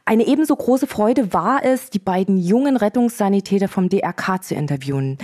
Eine 0.06 0.26
ebenso 0.26 0.56
große 0.56 0.88
Freude 0.88 1.34
war 1.34 1.64
es, 1.64 1.90
die 1.90 2.00
beiden 2.00 2.38
jungen 2.38 2.78
Rettungssanitäter 2.78 3.68
vom 3.68 3.90
DRK 3.90 4.42
zu 4.42 4.56
interviewen. 4.56 5.18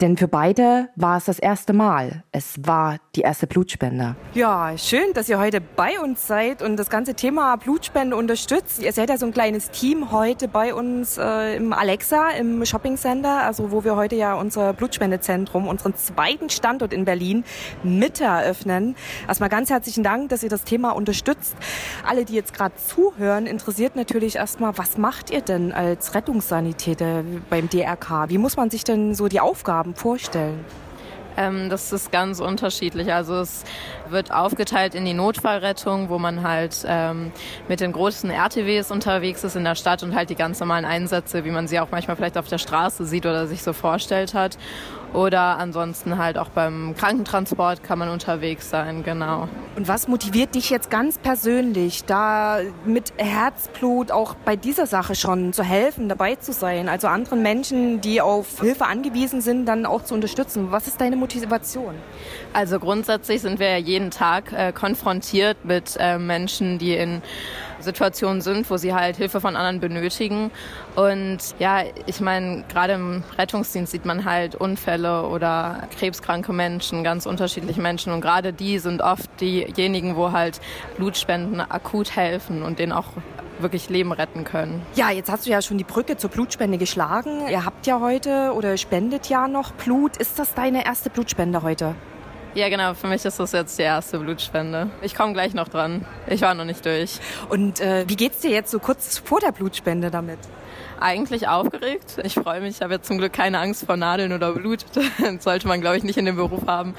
Denn 0.00 0.16
für 0.16 0.28
beide 0.28 0.88
war 0.96 1.16
es 1.16 1.26
das 1.26 1.38
erste 1.38 1.72
Mal. 1.72 2.24
Es 2.32 2.54
war 2.64 2.98
die 3.14 3.20
erste 3.20 3.46
Blutspende. 3.46 4.16
Ja, 4.34 4.76
schön, 4.76 5.12
dass 5.14 5.28
ihr 5.28 5.38
heute 5.38 5.60
bei 5.60 6.00
uns 6.00 6.26
seid 6.26 6.62
und 6.62 6.76
das 6.76 6.90
ganze 6.90 7.14
Thema 7.14 7.56
Blutspende 7.56 8.16
unterstützt. 8.16 8.82
Ihr 8.82 8.92
seid 8.92 9.08
ja 9.08 9.18
so 9.18 9.26
ein 9.26 9.32
kleines 9.32 9.70
Team 9.70 10.10
heute 10.10 10.48
bei 10.48 10.74
uns 10.74 11.18
äh, 11.18 11.56
im 11.56 11.72
Alexa, 11.72 12.30
im 12.30 12.64
Shopping 12.64 12.96
Center, 12.96 13.42
also 13.42 13.70
wo 13.70 13.84
wir 13.84 13.96
heute 13.96 14.16
ja 14.16 14.34
unser 14.34 14.72
Blutspendezentrum, 14.72 15.68
unseren 15.68 15.94
zweiten 15.94 16.50
Standort 16.50 16.92
in 16.92 17.04
Berlin, 17.04 17.44
mit 17.82 18.20
eröffnen. 18.20 18.96
Erstmal 19.28 19.48
ganz 19.48 19.70
herzlichen 19.70 20.02
Dank, 20.02 20.30
dass 20.30 20.42
ihr 20.42 20.48
das 20.48 20.64
Thema 20.64 20.90
unterstützt. 20.90 21.54
Alle, 22.04 22.24
die 22.24 22.34
jetzt 22.34 22.52
gerade 22.52 22.74
zuhören, 22.76 23.46
interessiert 23.46 23.75
interessiert 23.76 23.96
natürlich 23.96 24.36
erstmal, 24.36 24.78
was 24.78 24.96
macht 24.96 25.28
ihr 25.28 25.42
denn 25.42 25.70
als 25.70 26.14
Rettungssanitäter 26.14 27.22
beim 27.50 27.68
DRK? 27.68 28.30
Wie 28.30 28.38
muss 28.38 28.56
man 28.56 28.70
sich 28.70 28.84
denn 28.84 29.14
so 29.14 29.28
die 29.28 29.38
Aufgaben 29.38 29.94
vorstellen? 29.94 30.64
Ähm, 31.36 31.68
das 31.68 31.92
ist 31.92 32.10
ganz 32.10 32.40
unterschiedlich. 32.40 33.12
Also 33.12 33.34
es 33.34 33.64
wird 34.08 34.32
aufgeteilt 34.32 34.94
in 34.94 35.04
die 35.04 35.12
Notfallrettung, 35.12 36.08
wo 36.08 36.18
man 36.18 36.42
halt 36.42 36.86
ähm, 36.86 37.32
mit 37.68 37.80
den 37.80 37.92
großen 37.92 38.30
RTWs 38.30 38.90
unterwegs 38.90 39.44
ist 39.44 39.56
in 39.56 39.64
der 39.64 39.74
Stadt 39.74 40.02
und 40.02 40.14
halt 40.14 40.30
die 40.30 40.36
ganz 40.36 40.58
normalen 40.58 40.86
Einsätze, 40.86 41.44
wie 41.44 41.50
man 41.50 41.68
sie 41.68 41.78
auch 41.78 41.88
manchmal 41.90 42.16
vielleicht 42.16 42.38
auf 42.38 42.48
der 42.48 42.56
Straße 42.56 43.04
sieht 43.04 43.26
oder 43.26 43.46
sich 43.46 43.62
so 43.62 43.74
vorstellt 43.74 44.32
hat. 44.32 44.56
Oder 45.12 45.58
ansonsten 45.58 46.18
halt 46.18 46.36
auch 46.36 46.48
beim 46.48 46.94
Krankentransport 46.96 47.82
kann 47.82 47.98
man 47.98 48.08
unterwegs 48.08 48.68
sein, 48.68 49.02
genau. 49.02 49.48
Und 49.76 49.88
was 49.88 50.08
motiviert 50.08 50.54
dich 50.54 50.68
jetzt 50.70 50.90
ganz 50.90 51.18
persönlich, 51.18 52.04
da 52.04 52.58
mit 52.84 53.12
Herzblut 53.16 54.10
auch 54.10 54.34
bei 54.34 54.56
dieser 54.56 54.86
Sache 54.86 55.14
schon 55.14 55.52
zu 55.52 55.62
helfen, 55.62 56.08
dabei 56.08 56.34
zu 56.36 56.52
sein? 56.52 56.88
Also 56.88 57.08
anderen 57.08 57.42
Menschen, 57.42 58.00
die 58.00 58.20
auf 58.20 58.60
Hilfe 58.60 58.86
angewiesen 58.86 59.40
sind, 59.40 59.66
dann 59.66 59.86
auch 59.86 60.04
zu 60.04 60.14
unterstützen. 60.14 60.70
Was 60.70 60.86
ist 60.86 61.00
deine 61.00 61.16
Motivation? 61.16 61.94
Also 62.52 62.78
grundsätzlich 62.78 63.40
sind 63.40 63.58
wir 63.58 63.70
ja 63.70 63.78
jeden 63.78 64.10
Tag 64.10 64.52
äh, 64.52 64.72
konfrontiert 64.72 65.64
mit 65.64 65.96
äh, 65.98 66.18
Menschen, 66.18 66.78
die 66.78 66.94
in 66.94 67.22
Situationen 67.80 68.40
sind, 68.40 68.68
wo 68.70 68.76
sie 68.76 68.94
halt 68.94 69.16
Hilfe 69.16 69.40
von 69.40 69.56
anderen 69.56 69.80
benötigen. 69.80 70.50
Und 70.94 71.38
ja, 71.58 71.82
ich 72.06 72.20
meine, 72.20 72.64
gerade 72.68 72.94
im 72.94 73.22
Rettungsdienst 73.38 73.92
sieht 73.92 74.04
man 74.04 74.24
halt 74.24 74.54
Unfälle 74.54 75.26
oder 75.26 75.88
krebskranke 75.98 76.52
Menschen, 76.52 77.04
ganz 77.04 77.26
unterschiedliche 77.26 77.80
Menschen. 77.80 78.12
Und 78.12 78.20
gerade 78.20 78.52
die 78.52 78.78
sind 78.78 79.02
oft 79.02 79.28
diejenigen, 79.40 80.16
wo 80.16 80.32
halt 80.32 80.60
Blutspenden 80.96 81.60
akut 81.60 82.16
helfen 82.16 82.62
und 82.62 82.78
denen 82.78 82.92
auch 82.92 83.08
wirklich 83.58 83.88
Leben 83.88 84.12
retten 84.12 84.44
können. 84.44 84.82
Ja, 84.94 85.10
jetzt 85.10 85.30
hast 85.30 85.46
du 85.46 85.50
ja 85.50 85.62
schon 85.62 85.78
die 85.78 85.84
Brücke 85.84 86.16
zur 86.16 86.30
Blutspende 86.30 86.78
geschlagen. 86.78 87.48
Ihr 87.48 87.64
habt 87.64 87.86
ja 87.86 88.00
heute 88.00 88.52
oder 88.54 88.76
spendet 88.76 89.28
ja 89.28 89.48
noch 89.48 89.72
Blut. 89.72 90.16
Ist 90.16 90.38
das 90.38 90.54
deine 90.54 90.84
erste 90.84 91.10
Blutspende 91.10 91.62
heute? 91.62 91.94
Ja, 92.56 92.70
genau. 92.70 92.94
Für 92.94 93.06
mich 93.06 93.22
ist 93.22 93.38
das 93.38 93.52
jetzt 93.52 93.78
die 93.78 93.82
erste 93.82 94.18
Blutspende. 94.18 94.88
Ich 95.02 95.14
komme 95.14 95.34
gleich 95.34 95.52
noch 95.52 95.68
dran. 95.68 96.06
Ich 96.26 96.40
war 96.40 96.54
noch 96.54 96.64
nicht 96.64 96.86
durch. 96.86 97.20
Und 97.50 97.80
äh, 97.80 98.06
wie 98.08 98.16
geht's 98.16 98.38
dir 98.38 98.50
jetzt 98.50 98.70
so 98.70 98.78
kurz 98.78 99.18
vor 99.18 99.40
der 99.40 99.52
Blutspende 99.52 100.10
damit? 100.10 100.38
Eigentlich 100.98 101.48
aufgeregt. 101.48 102.16
Ich 102.24 102.32
freue 102.32 102.62
mich. 102.62 102.76
Ich 102.76 102.80
habe 102.80 102.94
jetzt 102.94 103.08
zum 103.08 103.18
Glück 103.18 103.34
keine 103.34 103.58
Angst 103.58 103.84
vor 103.84 103.98
Nadeln 103.98 104.32
oder 104.32 104.52
Blut. 104.52 104.86
Das 104.94 105.04
sollte 105.44 105.68
man, 105.68 105.82
glaube 105.82 105.98
ich, 105.98 106.02
nicht 106.02 106.16
in 106.16 106.24
dem 106.24 106.36
Beruf 106.36 106.66
haben. 106.66 106.94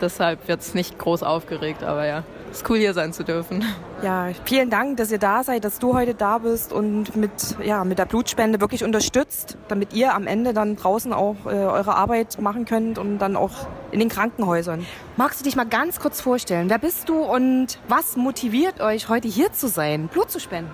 Deshalb 0.00 0.46
wird 0.46 0.60
es 0.60 0.74
nicht 0.74 0.96
groß 0.96 1.24
aufgeregt. 1.24 1.82
Aber 1.82 2.06
ja, 2.06 2.22
ist 2.50 2.68
cool 2.68 2.78
hier 2.78 2.94
sein 2.94 3.12
zu 3.12 3.24
dürfen. 3.24 3.64
Ja, 4.02 4.28
vielen 4.44 4.70
Dank, 4.70 4.96
dass 4.96 5.12
ihr 5.12 5.18
da 5.18 5.44
seid, 5.44 5.64
dass 5.64 5.78
du 5.78 5.94
heute 5.94 6.14
da 6.14 6.38
bist 6.38 6.72
und 6.72 7.16
mit, 7.16 7.30
ja, 7.62 7.84
mit 7.84 7.98
der 7.98 8.06
Blutspende 8.06 8.60
wirklich 8.60 8.82
unterstützt, 8.82 9.58
damit 9.68 9.92
ihr 9.92 10.14
am 10.14 10.26
Ende 10.26 10.52
dann 10.52 10.76
draußen 10.76 11.12
auch 11.12 11.36
äh, 11.44 11.50
eure 11.50 11.94
Arbeit 11.94 12.40
machen 12.40 12.64
könnt 12.64 12.98
und 12.98 13.18
dann 13.18 13.36
auch 13.36 13.68
in 13.90 14.00
den 14.00 14.08
Krankenhäusern. 14.08 14.86
Magst 15.16 15.40
du 15.40 15.44
dich 15.44 15.56
mal 15.56 15.66
ganz 15.66 16.00
kurz 16.00 16.20
vorstellen? 16.20 16.70
Wer 16.70 16.78
bist 16.78 17.08
du 17.08 17.18
und 17.22 17.78
was 17.88 18.16
motiviert 18.16 18.80
euch, 18.80 19.08
heute 19.08 19.28
hier 19.28 19.52
zu 19.52 19.68
sein, 19.68 20.08
Blut 20.08 20.30
zu 20.30 20.40
spenden? 20.40 20.72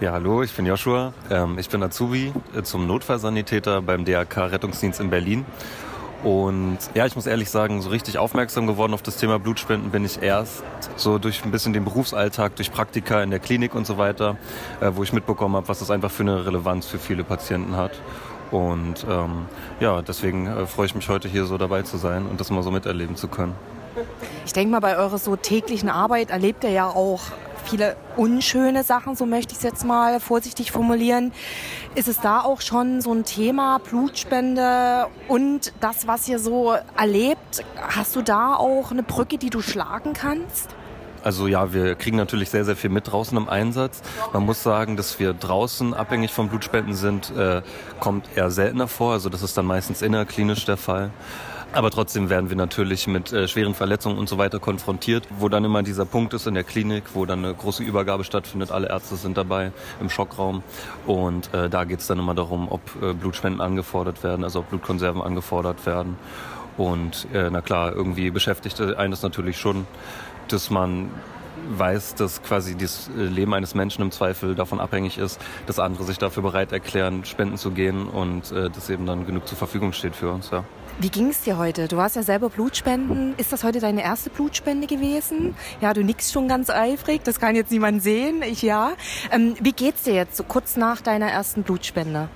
Ja, 0.00 0.12
hallo, 0.12 0.42
ich 0.42 0.54
bin 0.54 0.64
Joshua. 0.64 1.12
Ähm, 1.28 1.58
ich 1.58 1.68
bin 1.68 1.82
Azubi 1.82 2.32
äh, 2.56 2.62
zum 2.62 2.86
Notfallsanitäter 2.86 3.82
beim 3.82 4.04
DRK 4.04 4.52
Rettungsdienst 4.52 5.00
in 5.00 5.10
Berlin 5.10 5.44
und 6.24 6.78
ja, 6.94 7.06
ich 7.06 7.14
muss 7.14 7.26
ehrlich 7.26 7.48
sagen, 7.48 7.80
so 7.80 7.90
richtig 7.90 8.18
aufmerksam 8.18 8.66
geworden 8.66 8.92
auf 8.92 9.02
das 9.02 9.18
Thema 9.18 9.38
Blutspenden 9.38 9.90
bin 9.90 10.04
ich 10.04 10.20
erst 10.20 10.64
so 10.96 11.18
durch 11.18 11.44
ein 11.44 11.50
bisschen 11.52 11.72
den 11.72 11.84
Berufsalltag, 11.84 12.56
durch 12.56 12.72
Praktika 12.72 13.22
in 13.22 13.30
der 13.30 13.38
Klinik 13.38 13.74
und 13.74 13.86
so 13.86 13.98
weiter, 13.98 14.36
äh, 14.80 14.90
wo 14.94 15.02
ich 15.04 15.12
mitbekommen 15.12 15.54
habe, 15.54 15.68
was 15.68 15.78
das 15.78 15.90
einfach 15.90 16.10
für 16.10 16.24
eine 16.24 16.44
Relevanz 16.44 16.86
für 16.86 16.98
viele 16.98 17.22
Patienten 17.22 17.76
hat. 17.76 17.92
Und 18.50 19.06
ähm, 19.08 19.46
ja, 19.78 20.02
deswegen 20.02 20.46
äh, 20.46 20.66
freue 20.66 20.86
ich 20.86 20.94
mich 20.94 21.08
heute 21.08 21.28
hier 21.28 21.44
so 21.44 21.56
dabei 21.58 21.82
zu 21.82 21.98
sein 21.98 22.26
und 22.26 22.40
das 22.40 22.50
mal 22.50 22.62
so 22.62 22.70
miterleben 22.70 23.14
zu 23.14 23.28
können. 23.28 23.54
Ich 24.44 24.52
denke 24.52 24.72
mal, 24.72 24.80
bei 24.80 24.96
eurer 24.96 25.18
so 25.18 25.36
täglichen 25.36 25.88
Arbeit 25.88 26.30
erlebt 26.30 26.64
ihr 26.64 26.70
ja 26.70 26.88
auch 26.88 27.20
viele 27.64 27.96
unschöne 28.16 28.84
Sachen, 28.84 29.16
so 29.16 29.26
möchte 29.26 29.52
ich 29.52 29.58
es 29.58 29.64
jetzt 29.64 29.84
mal 29.84 30.20
vorsichtig 30.20 30.72
formulieren. 30.72 31.32
Ist 31.94 32.08
es 32.08 32.20
da 32.20 32.40
auch 32.40 32.60
schon 32.60 33.00
so 33.00 33.12
ein 33.12 33.24
Thema, 33.24 33.78
Blutspende 33.78 35.06
und 35.28 35.72
das, 35.80 36.06
was 36.06 36.28
ihr 36.28 36.38
so 36.38 36.74
erlebt? 36.96 37.64
Hast 37.76 38.16
du 38.16 38.22
da 38.22 38.54
auch 38.54 38.90
eine 38.90 39.02
Brücke, 39.02 39.38
die 39.38 39.50
du 39.50 39.60
schlagen 39.60 40.12
kannst? 40.12 40.74
Also 41.22 41.46
ja, 41.46 41.72
wir 41.72 41.94
kriegen 41.94 42.16
natürlich 42.16 42.50
sehr, 42.50 42.64
sehr 42.64 42.76
viel 42.76 42.90
mit 42.90 43.10
draußen 43.10 43.36
im 43.36 43.48
Einsatz. 43.48 44.02
Man 44.32 44.44
muss 44.44 44.62
sagen, 44.62 44.96
dass 44.96 45.18
wir 45.18 45.34
draußen 45.34 45.92
abhängig 45.92 46.32
von 46.32 46.48
Blutspenden 46.48 46.94
sind, 46.94 47.36
äh, 47.36 47.62
kommt 48.00 48.28
eher 48.36 48.50
seltener 48.50 48.88
vor. 48.88 49.12
Also 49.12 49.28
das 49.28 49.42
ist 49.42 49.56
dann 49.58 49.66
meistens 49.66 50.00
innerklinisch 50.00 50.64
der 50.64 50.76
Fall. 50.76 51.10
Aber 51.72 51.90
trotzdem 51.90 52.30
werden 52.30 52.48
wir 52.48 52.56
natürlich 52.56 53.06
mit 53.06 53.32
äh, 53.32 53.46
schweren 53.46 53.74
Verletzungen 53.74 54.18
und 54.18 54.28
so 54.28 54.38
weiter 54.38 54.58
konfrontiert, 54.58 55.28
wo 55.38 55.50
dann 55.50 55.64
immer 55.64 55.82
dieser 55.82 56.06
Punkt 56.06 56.32
ist 56.32 56.46
in 56.46 56.54
der 56.54 56.64
Klinik, 56.64 57.04
wo 57.12 57.26
dann 57.26 57.44
eine 57.44 57.54
große 57.54 57.82
Übergabe 57.82 58.24
stattfindet. 58.24 58.72
Alle 58.72 58.88
Ärzte 58.88 59.16
sind 59.16 59.36
dabei 59.36 59.72
im 60.00 60.08
Schockraum 60.08 60.62
und 61.06 61.52
äh, 61.52 61.68
da 61.68 61.84
geht 61.84 62.00
es 62.00 62.06
dann 62.06 62.18
immer 62.18 62.34
darum, 62.34 62.68
ob 62.70 62.80
äh, 63.02 63.12
Blutspenden 63.12 63.60
angefordert 63.60 64.22
werden, 64.22 64.44
also 64.44 64.60
ob 64.60 64.70
Blutkonserven 64.70 65.20
angefordert 65.20 65.84
werden. 65.84 66.16
Und 66.78 67.26
äh, 67.34 67.50
na 67.50 67.60
klar, 67.60 67.92
irgendwie 67.92 68.30
beschäftigt 68.30 68.80
einen 68.80 69.10
das 69.10 69.22
natürlich 69.22 69.58
schon, 69.58 69.86
dass 70.48 70.70
man 70.70 71.10
weiß, 71.70 72.14
dass 72.14 72.42
quasi 72.42 72.76
das 72.76 73.10
äh, 73.16 73.22
Leben 73.22 73.54
eines 73.54 73.74
Menschen 73.74 74.02
im 74.02 74.10
Zweifel 74.10 74.54
davon 74.54 74.80
abhängig 74.80 75.18
ist, 75.18 75.40
dass 75.66 75.78
andere 75.78 76.04
sich 76.04 76.18
dafür 76.18 76.42
bereit 76.42 76.72
erklären, 76.72 77.24
spenden 77.24 77.56
zu 77.56 77.70
gehen 77.70 78.08
und 78.08 78.52
äh, 78.52 78.70
dass 78.70 78.90
eben 78.90 79.06
dann 79.06 79.26
genug 79.26 79.46
zur 79.46 79.58
Verfügung 79.58 79.92
steht 79.92 80.16
für 80.16 80.30
uns. 80.30 80.50
Ja. 80.50 80.64
Wie 81.00 81.10
ging 81.10 81.28
es 81.28 81.42
dir 81.42 81.58
heute? 81.58 81.86
Du 81.86 81.96
warst 81.96 82.16
ja 82.16 82.22
selber 82.22 82.50
Blutspenden. 82.50 83.34
Ist 83.36 83.52
das 83.52 83.62
heute 83.62 83.78
deine 83.78 84.02
erste 84.02 84.30
Blutspende 84.30 84.86
gewesen? 84.86 85.54
Ja, 85.80 85.94
du 85.94 86.02
nickst 86.02 86.32
schon 86.32 86.48
ganz 86.48 86.70
eifrig. 86.70 87.22
Das 87.22 87.38
kann 87.38 87.54
jetzt 87.54 87.70
niemand 87.70 88.02
sehen. 88.02 88.42
Ich 88.42 88.62
ja. 88.62 88.92
Ähm, 89.30 89.54
wie 89.60 89.72
geht's 89.72 90.02
dir 90.02 90.14
jetzt 90.14 90.36
so 90.36 90.42
kurz 90.42 90.76
nach 90.76 91.00
deiner 91.00 91.30
ersten 91.30 91.62
Blutspende? 91.62 92.28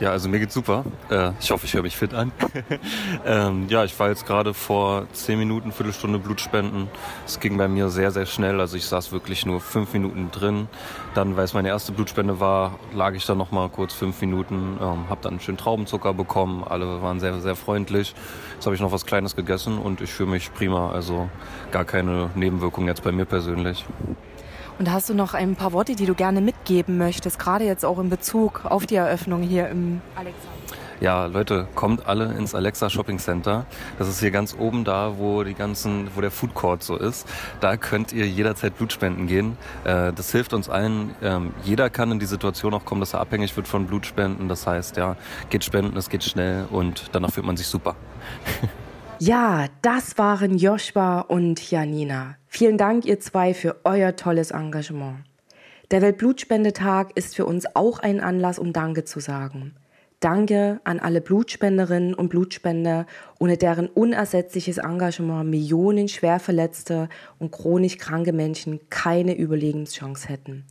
Ja, 0.00 0.12
also 0.12 0.30
mir 0.30 0.38
geht's 0.38 0.54
super. 0.54 0.84
Äh, 1.10 1.32
ich 1.40 1.50
hoffe, 1.50 1.66
ich 1.66 1.74
höre 1.74 1.82
mich 1.82 1.94
fit 1.94 2.14
an. 2.14 2.32
ähm, 3.26 3.66
ja, 3.68 3.84
ich 3.84 3.98
war 4.00 4.08
jetzt 4.08 4.26
gerade 4.26 4.54
vor 4.54 5.06
zehn 5.12 5.38
Minuten, 5.38 5.72
Viertelstunde 5.72 6.18
Blutspenden. 6.18 6.88
Es 7.26 7.38
ging 7.38 7.58
bei 7.58 7.68
mir 7.68 7.90
sehr, 7.90 8.10
sehr 8.10 8.24
schnell. 8.24 8.60
Also 8.60 8.78
ich 8.78 8.86
saß 8.86 9.12
wirklich 9.12 9.44
nur 9.44 9.60
fünf 9.60 9.92
Minuten 9.92 10.30
drin. 10.30 10.68
Dann, 11.12 11.36
weil 11.36 11.44
es 11.44 11.52
meine 11.52 11.68
erste 11.68 11.92
Blutspende 11.92 12.40
war, 12.40 12.78
lag 12.94 13.12
ich 13.12 13.26
da 13.26 13.34
noch 13.34 13.50
mal 13.50 13.68
kurz 13.68 13.92
fünf 13.92 14.18
Minuten, 14.22 14.78
ähm, 14.80 15.10
habe 15.10 15.20
dann 15.20 15.38
schön 15.38 15.58
Traubenzucker 15.58 16.14
bekommen. 16.14 16.64
Alle 16.64 17.02
waren 17.02 17.20
sehr, 17.20 17.38
sehr 17.40 17.54
freundlich. 17.54 18.14
Jetzt 18.54 18.64
habe 18.64 18.74
ich 18.74 18.80
noch 18.80 18.92
was 18.92 19.04
Kleines 19.04 19.36
gegessen 19.36 19.76
und 19.76 20.00
ich 20.00 20.10
fühle 20.10 20.30
mich 20.30 20.54
prima. 20.54 20.92
Also 20.92 21.28
gar 21.72 21.84
keine 21.84 22.30
Nebenwirkungen 22.34 22.88
jetzt 22.88 23.04
bei 23.04 23.12
mir 23.12 23.26
persönlich. 23.26 23.84
Und 24.80 24.90
hast 24.90 25.10
du 25.10 25.14
noch 25.14 25.34
ein 25.34 25.56
paar 25.56 25.74
Worte, 25.74 25.94
die 25.94 26.06
du 26.06 26.14
gerne 26.14 26.40
mitgeben 26.40 26.96
möchtest, 26.96 27.38
gerade 27.38 27.66
jetzt 27.66 27.84
auch 27.84 27.98
in 27.98 28.08
Bezug 28.08 28.64
auf 28.64 28.86
die 28.86 28.94
Eröffnung 28.94 29.42
hier 29.42 29.68
im 29.68 30.00
Alexa? 30.16 30.48
Ja, 31.00 31.26
Leute, 31.26 31.68
kommt 31.74 32.06
alle 32.06 32.32
ins 32.32 32.54
Alexa 32.54 32.88
Shopping 32.88 33.18
Center. 33.18 33.66
Das 33.98 34.08
ist 34.08 34.20
hier 34.20 34.30
ganz 34.30 34.56
oben 34.58 34.84
da, 34.84 35.18
wo 35.18 35.42
die 35.44 35.52
ganzen, 35.52 36.08
wo 36.14 36.22
der 36.22 36.30
Food 36.30 36.54
Court 36.54 36.82
so 36.82 36.96
ist. 36.96 37.28
Da 37.60 37.76
könnt 37.76 38.14
ihr 38.14 38.26
jederzeit 38.26 38.78
Blut 38.78 38.90
spenden 38.90 39.26
gehen. 39.26 39.58
Äh, 39.84 40.14
das 40.14 40.32
hilft 40.32 40.54
uns 40.54 40.70
allen. 40.70 41.14
Ähm, 41.20 41.52
jeder 41.62 41.90
kann 41.90 42.10
in 42.12 42.18
die 42.18 42.24
Situation 42.24 42.72
auch 42.72 42.86
kommen, 42.86 43.02
dass 43.02 43.12
er 43.12 43.20
abhängig 43.20 43.54
wird 43.58 43.68
von 43.68 43.86
Blutspenden. 43.86 44.48
Das 44.48 44.66
heißt, 44.66 44.96
ja, 44.96 45.16
geht 45.50 45.62
spenden, 45.62 45.94
es 45.98 46.08
geht 46.08 46.24
schnell 46.24 46.64
und 46.70 47.10
danach 47.12 47.32
fühlt 47.32 47.44
man 47.44 47.58
sich 47.58 47.66
super. 47.66 47.96
Ja, 49.22 49.66
das 49.82 50.16
waren 50.16 50.56
Joshua 50.56 51.20
und 51.20 51.70
Janina. 51.70 52.39
Vielen 52.52 52.78
Dank, 52.78 53.06
ihr 53.06 53.20
zwei, 53.20 53.54
für 53.54 53.76
euer 53.84 54.16
tolles 54.16 54.50
Engagement. 54.50 55.20
Der 55.92 56.02
Weltblutspendetag 56.02 57.12
ist 57.14 57.36
für 57.36 57.46
uns 57.46 57.64
auch 57.76 58.00
ein 58.00 58.20
Anlass, 58.20 58.58
um 58.58 58.72
Danke 58.72 59.04
zu 59.04 59.20
sagen. 59.20 59.76
Danke 60.18 60.80
an 60.82 60.98
alle 60.98 61.20
Blutspenderinnen 61.20 62.12
und 62.12 62.28
Blutspender, 62.28 63.06
ohne 63.38 63.56
deren 63.56 63.86
unersetzliches 63.86 64.78
Engagement 64.78 65.48
Millionen 65.48 66.08
schwerverletzte 66.08 67.08
und 67.38 67.52
chronisch 67.52 67.98
kranke 67.98 68.32
Menschen 68.32 68.80
keine 68.90 69.38
Überlebenschance 69.38 70.28
hätten. 70.28 70.66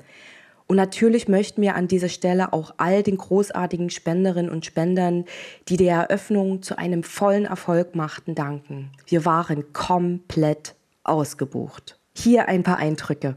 Und 0.67 0.75
natürlich 0.75 1.29
möchten 1.29 1.61
wir 1.61 1.75
an 1.75 1.87
dieser 1.87 2.09
Stelle 2.09 2.51
auch 2.51 2.73
all 2.75 3.03
den 3.03 3.17
großartigen 3.17 3.89
Spenderinnen 3.89 4.51
und 4.51 4.65
Spendern, 4.65 5.23
die 5.69 5.77
die 5.77 5.87
Eröffnung 5.87 6.61
zu 6.61 6.77
einem 6.77 7.03
vollen 7.03 7.45
Erfolg 7.45 7.95
machten, 7.95 8.35
danken. 8.35 8.91
Wir 9.07 9.23
waren 9.23 9.71
komplett 9.71 10.75
ausgebucht. 11.09 11.99
Hier 12.15 12.47
ein 12.47 12.63
paar 12.63 12.77
Eindrücke. 12.77 13.35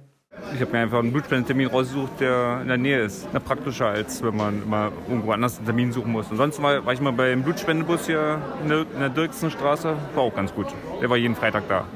Ich 0.54 0.60
habe 0.60 0.72
mir 0.72 0.78
einfach 0.78 0.98
einen 0.98 1.12
Blutspendetermin 1.12 1.68
rausgesucht, 1.68 2.20
der 2.20 2.60
in 2.62 2.68
der 2.68 2.76
Nähe 2.76 3.02
ist. 3.02 3.28
Na, 3.32 3.38
praktischer, 3.38 3.86
als 3.86 4.22
wenn 4.22 4.36
man 4.36 4.62
immer 4.62 4.90
irgendwo 5.08 5.32
anders 5.32 5.56
einen 5.58 5.66
Termin 5.66 5.92
suchen 5.92 6.12
muss. 6.12 6.30
Und 6.30 6.36
sonst 6.36 6.60
war, 6.62 6.84
war 6.84 6.92
ich 6.92 7.00
mal 7.00 7.12
beim 7.12 7.42
Blutspendebus 7.42 8.06
hier 8.06 8.40
in 8.62 8.68
der, 8.68 8.80
in 8.80 8.98
der 8.98 9.08
Dirksenstraße. 9.08 9.94
War 10.14 10.22
auch 10.22 10.34
ganz 10.34 10.54
gut. 10.54 10.66
Der 11.00 11.08
war 11.10 11.16
jeden 11.16 11.34
Freitag 11.34 11.64
da. 11.68 11.86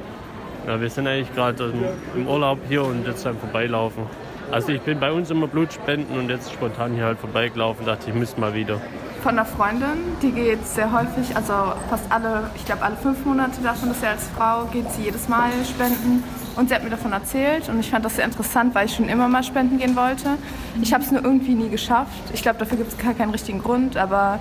Ja, 0.66 0.80
wir 0.80 0.90
sind 0.90 1.06
eigentlich 1.06 1.34
gerade 1.34 1.72
im 2.14 2.26
Urlaub 2.26 2.58
hier 2.68 2.84
und 2.84 3.06
jetzt 3.06 3.24
beim 3.24 3.38
Vorbeilaufen. 3.38 4.04
Also 4.50 4.70
ich 4.70 4.80
bin 4.80 5.00
bei 5.00 5.10
uns 5.10 5.30
immer 5.30 5.48
Blutspenden 5.48 6.18
und 6.18 6.28
jetzt 6.28 6.52
spontan 6.52 6.94
hier 6.94 7.04
halt 7.04 7.18
vorbeigelaufen, 7.18 7.84
dachte 7.84 8.10
ich, 8.10 8.14
müsste 8.14 8.40
mal 8.40 8.54
wieder. 8.54 8.80
Von 9.26 9.40
einer 9.40 9.44
Freundin, 9.44 10.16
die 10.22 10.30
geht 10.30 10.64
sehr 10.64 10.92
häufig, 10.92 11.34
also 11.34 11.52
fast 11.90 12.04
alle, 12.10 12.48
ich 12.54 12.64
glaube 12.64 12.82
alle 12.82 12.94
fünf 12.94 13.24
Monate 13.24 13.60
davon, 13.60 13.88
dass 13.88 13.98
sie 13.98 14.06
als 14.06 14.28
Frau 14.28 14.66
geht 14.66 14.88
sie 14.92 15.02
jedes 15.02 15.28
Mal 15.28 15.50
spenden. 15.68 16.22
Und 16.54 16.68
sie 16.68 16.76
hat 16.76 16.84
mir 16.84 16.90
davon 16.90 17.10
erzählt 17.10 17.68
und 17.68 17.80
ich 17.80 17.90
fand 17.90 18.04
das 18.04 18.14
sehr 18.14 18.24
interessant, 18.24 18.72
weil 18.76 18.86
ich 18.86 18.94
schon 18.94 19.08
immer 19.08 19.26
mal 19.26 19.42
spenden 19.42 19.78
gehen 19.78 19.96
wollte. 19.96 20.38
Ich 20.80 20.94
habe 20.94 21.02
es 21.02 21.10
nur 21.10 21.24
irgendwie 21.24 21.56
nie 21.56 21.68
geschafft. 21.68 22.22
Ich 22.34 22.42
glaube, 22.42 22.60
dafür 22.60 22.78
gibt 22.78 22.92
es 22.92 22.98
gar 22.98 23.14
keinen 23.14 23.32
richtigen 23.32 23.58
Grund, 23.58 23.96
aber 23.96 24.38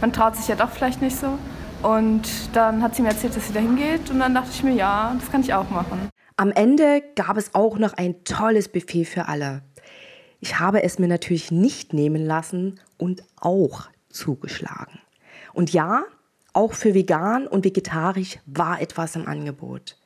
man 0.00 0.12
traut 0.12 0.34
sich 0.34 0.48
ja 0.48 0.56
doch 0.56 0.70
vielleicht 0.70 1.00
nicht 1.00 1.16
so. 1.16 1.38
Und 1.88 2.28
dann 2.52 2.82
hat 2.82 2.96
sie 2.96 3.02
mir 3.02 3.10
erzählt, 3.10 3.36
dass 3.36 3.46
sie 3.46 3.52
da 3.52 3.60
hingeht 3.60 4.10
und 4.10 4.18
dann 4.18 4.34
dachte 4.34 4.50
ich 4.52 4.64
mir, 4.64 4.74
ja, 4.74 5.14
das 5.20 5.30
kann 5.30 5.42
ich 5.42 5.54
auch 5.54 5.70
machen. 5.70 6.08
Am 6.36 6.50
Ende 6.50 7.00
gab 7.14 7.36
es 7.36 7.54
auch 7.54 7.78
noch 7.78 7.92
ein 7.92 8.24
tolles 8.24 8.66
Buffet 8.66 9.04
für 9.04 9.28
alle. 9.28 9.62
Ich 10.40 10.58
habe 10.58 10.82
es 10.82 10.98
mir 10.98 11.06
natürlich 11.06 11.52
nicht 11.52 11.92
nehmen 11.92 12.26
lassen 12.26 12.80
und 12.98 13.22
auch 13.40 13.86
zugeschlagen. 14.16 15.00
Und 15.52 15.72
ja, 15.72 16.04
auch 16.52 16.72
für 16.72 16.94
vegan 16.94 17.46
und 17.46 17.64
vegetarisch 17.64 18.38
war 18.46 18.80
etwas 18.80 19.14
im 19.14 19.28
Angebot. 19.28 19.98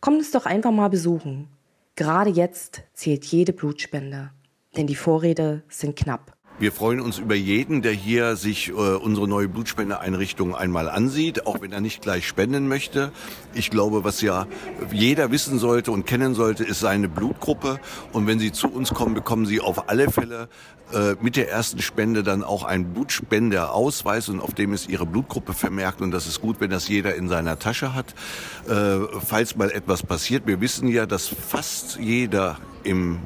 Kommt 0.00 0.20
es 0.20 0.30
doch 0.30 0.46
einfach 0.46 0.72
mal 0.72 0.88
besuchen. 0.88 1.48
Gerade 1.94 2.30
jetzt 2.30 2.82
zählt 2.94 3.24
jede 3.26 3.52
Blutspende, 3.52 4.30
denn 4.76 4.86
die 4.86 4.96
Vorräte 4.96 5.62
sind 5.68 5.96
knapp. 5.96 6.36
Wir 6.62 6.70
freuen 6.70 7.00
uns 7.00 7.18
über 7.18 7.34
jeden, 7.34 7.82
der 7.82 7.90
hier 7.90 8.36
sich 8.36 8.68
äh, 8.68 8.72
unsere 8.72 9.26
neue 9.26 9.48
Blutspendeeinrichtung 9.48 10.54
einmal 10.54 10.88
ansieht, 10.88 11.44
auch 11.44 11.60
wenn 11.60 11.72
er 11.72 11.80
nicht 11.80 12.02
gleich 12.02 12.24
spenden 12.24 12.68
möchte. 12.68 13.10
Ich 13.52 13.68
glaube, 13.68 14.04
was 14.04 14.20
ja 14.20 14.46
jeder 14.92 15.32
wissen 15.32 15.58
sollte 15.58 15.90
und 15.90 16.06
kennen 16.06 16.36
sollte, 16.36 16.62
ist 16.62 16.78
seine 16.78 17.08
Blutgruppe. 17.08 17.80
Und 18.12 18.28
wenn 18.28 18.38
Sie 18.38 18.52
zu 18.52 18.68
uns 18.68 18.94
kommen, 18.94 19.12
bekommen 19.12 19.44
Sie 19.44 19.60
auf 19.60 19.88
alle 19.88 20.08
Fälle 20.08 20.48
äh, 20.92 21.16
mit 21.20 21.34
der 21.34 21.50
ersten 21.50 21.82
Spende 21.82 22.22
dann 22.22 22.44
auch 22.44 22.62
einen 22.62 22.94
Blutspenderausweis 22.94 24.28
und 24.28 24.38
auf 24.38 24.54
dem 24.54 24.72
ist 24.72 24.88
Ihre 24.88 25.04
Blutgruppe 25.04 25.54
vermerkt. 25.54 26.00
Und 26.00 26.12
das 26.12 26.28
ist 26.28 26.40
gut, 26.40 26.60
wenn 26.60 26.70
das 26.70 26.86
jeder 26.86 27.16
in 27.16 27.28
seiner 27.28 27.58
Tasche 27.58 27.92
hat. 27.92 28.14
Äh, 28.68 29.00
falls 29.18 29.56
mal 29.56 29.72
etwas 29.72 30.04
passiert, 30.04 30.46
wir 30.46 30.60
wissen 30.60 30.86
ja, 30.86 31.06
dass 31.06 31.26
fast 31.26 31.98
jeder 31.98 32.56
im 32.84 33.18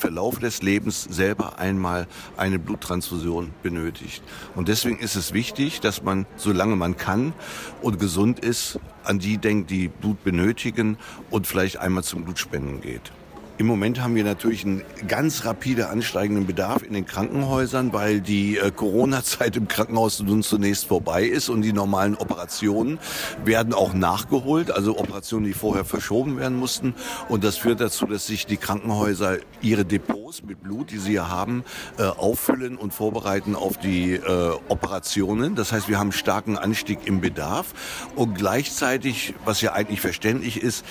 Verlauf 0.00 0.38
des 0.38 0.62
Lebens 0.62 1.04
selber 1.04 1.58
einmal 1.58 2.08
eine 2.36 2.58
Bluttransfusion 2.58 3.50
benötigt. 3.62 4.22
Und 4.56 4.68
deswegen 4.68 4.98
ist 4.98 5.14
es 5.14 5.32
wichtig, 5.32 5.80
dass 5.80 6.02
man, 6.02 6.26
solange 6.36 6.74
man 6.74 6.96
kann 6.96 7.34
und 7.82 7.98
gesund 7.98 8.40
ist, 8.40 8.80
an 9.04 9.18
die 9.18 9.38
denkt, 9.38 9.70
die 9.70 9.88
Blut 9.88 10.24
benötigen 10.24 10.96
und 11.30 11.46
vielleicht 11.46 11.76
einmal 11.76 12.02
zum 12.02 12.24
Blutspenden 12.24 12.80
geht. 12.80 13.12
Im 13.60 13.66
Moment 13.66 14.00
haben 14.00 14.14
wir 14.14 14.24
natürlich 14.24 14.64
einen 14.64 14.82
ganz 15.06 15.44
rapide 15.44 15.90
ansteigenden 15.90 16.46
Bedarf 16.46 16.82
in 16.82 16.94
den 16.94 17.04
Krankenhäusern, 17.04 17.92
weil 17.92 18.22
die 18.22 18.56
äh, 18.56 18.70
Corona-Zeit 18.70 19.54
im 19.54 19.68
Krankenhaus 19.68 20.18
nun 20.22 20.42
zunächst 20.42 20.86
vorbei 20.86 21.24
ist 21.24 21.50
und 21.50 21.60
die 21.60 21.74
normalen 21.74 22.14
Operationen 22.14 22.98
werden 23.44 23.74
auch 23.74 23.92
nachgeholt, 23.92 24.70
also 24.70 24.98
Operationen, 24.98 25.44
die 25.44 25.52
vorher 25.52 25.84
verschoben 25.84 26.38
werden 26.38 26.56
mussten. 26.56 26.94
Und 27.28 27.44
das 27.44 27.58
führt 27.58 27.82
dazu, 27.82 28.06
dass 28.06 28.26
sich 28.26 28.46
die 28.46 28.56
Krankenhäuser 28.56 29.36
ihre 29.60 29.84
Depots 29.84 30.42
mit 30.42 30.62
Blut, 30.62 30.90
die 30.90 30.96
sie 30.96 31.12
ja 31.12 31.28
haben, 31.28 31.62
äh, 31.98 32.04
auffüllen 32.04 32.78
und 32.78 32.94
vorbereiten 32.94 33.54
auf 33.54 33.76
die 33.76 34.14
äh, 34.14 34.52
Operationen. 34.68 35.54
Das 35.54 35.70
heißt, 35.70 35.86
wir 35.86 35.98
haben 35.98 36.06
einen 36.06 36.12
starken 36.12 36.56
Anstieg 36.56 37.00
im 37.04 37.20
Bedarf 37.20 37.74
und 38.16 38.36
gleichzeitig, 38.36 39.34
was 39.44 39.60
ja 39.60 39.74
eigentlich 39.74 40.00
verständlich 40.00 40.62
ist, 40.62 40.82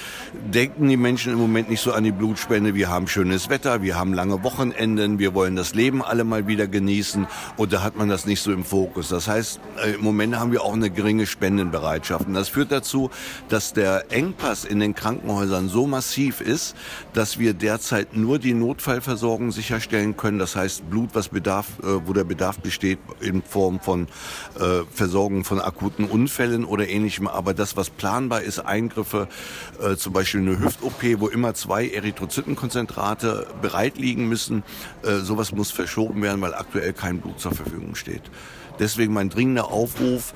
denken 0.53 0.87
die 0.87 0.97
Menschen 0.97 1.33
im 1.33 1.39
Moment 1.39 1.67
nicht 1.67 1.81
so 1.81 1.93
an 1.93 2.03
die 2.03 2.11
Blutspende 2.11 2.58
Wochenende, 2.59 2.77
wir 2.77 2.89
haben 2.89 3.07
schönes 3.07 3.47
Wetter, 3.47 3.81
wir 3.83 3.97
haben 3.97 4.13
lange 4.13 4.43
Wochenenden, 4.43 5.17
wir 5.17 5.33
wollen 5.33 5.55
das 5.55 5.75
Leben 5.75 6.03
alle 6.03 6.25
mal 6.25 6.45
wieder 6.45 6.67
genießen 6.67 7.25
und 7.55 7.71
da 7.71 7.83
hat 7.83 7.95
man 7.95 8.09
das 8.09 8.25
nicht 8.25 8.41
so 8.41 8.51
im 8.51 8.65
Fokus. 8.65 9.07
Das 9.07 9.29
heißt, 9.29 9.61
äh, 9.81 9.91
im 9.91 10.01
Moment 10.01 10.37
haben 10.37 10.51
wir 10.51 10.61
auch 10.61 10.73
eine 10.73 10.89
geringe 10.89 11.25
Spendenbereitschaft 11.25 12.27
und 12.27 12.33
das 12.33 12.49
führt 12.49 12.73
dazu, 12.73 13.11
dass 13.47 13.71
der 13.71 14.11
Engpass 14.11 14.65
in 14.65 14.81
den 14.81 14.93
Krankenhäusern 14.93 15.69
so 15.69 15.87
massiv 15.87 16.41
ist, 16.41 16.75
dass 17.13 17.39
wir 17.39 17.53
derzeit 17.53 18.17
nur 18.17 18.39
die 18.39 18.53
Notfallversorgung 18.53 19.53
sicherstellen 19.53 20.17
können. 20.17 20.37
Das 20.37 20.57
heißt, 20.57 20.89
Blut, 20.89 21.11
was 21.13 21.29
Bedarf, 21.29 21.67
äh, 21.81 22.05
wo 22.05 22.11
der 22.11 22.25
Bedarf 22.25 22.59
besteht 22.59 22.99
in 23.21 23.41
Form 23.41 23.79
von 23.79 24.07
äh, 24.59 24.83
Versorgung 24.91 25.45
von 25.45 25.61
akuten 25.61 26.03
Unfällen 26.03 26.65
oder 26.65 26.89
ähnlichem. 26.89 27.29
Aber 27.29 27.53
das, 27.53 27.77
was 27.77 27.89
planbar 27.89 28.41
ist, 28.41 28.59
Eingriffe, 28.59 29.29
zum 29.97 30.11
Beispiel 30.11 30.41
eine 30.41 30.59
Hüft-OP, 30.59 31.01
wo 31.19 31.29
immer 31.29 31.53
zwei 31.53 31.87
Erythrozyten 31.87 32.48
Blütenkonzentrate 32.49 33.47
bereit 33.61 33.97
liegen 33.97 34.27
müssen. 34.27 34.63
Äh, 35.03 35.17
sowas 35.17 35.51
muss 35.51 35.71
verschoben 35.71 36.21
werden, 36.21 36.41
weil 36.41 36.55
aktuell 36.55 36.93
kein 36.93 37.19
Blut 37.19 37.39
zur 37.39 37.53
Verfügung 37.53 37.95
steht. 37.95 38.23
Deswegen 38.79 39.13
mein 39.13 39.29
dringender 39.29 39.71
Aufruf, 39.71 40.33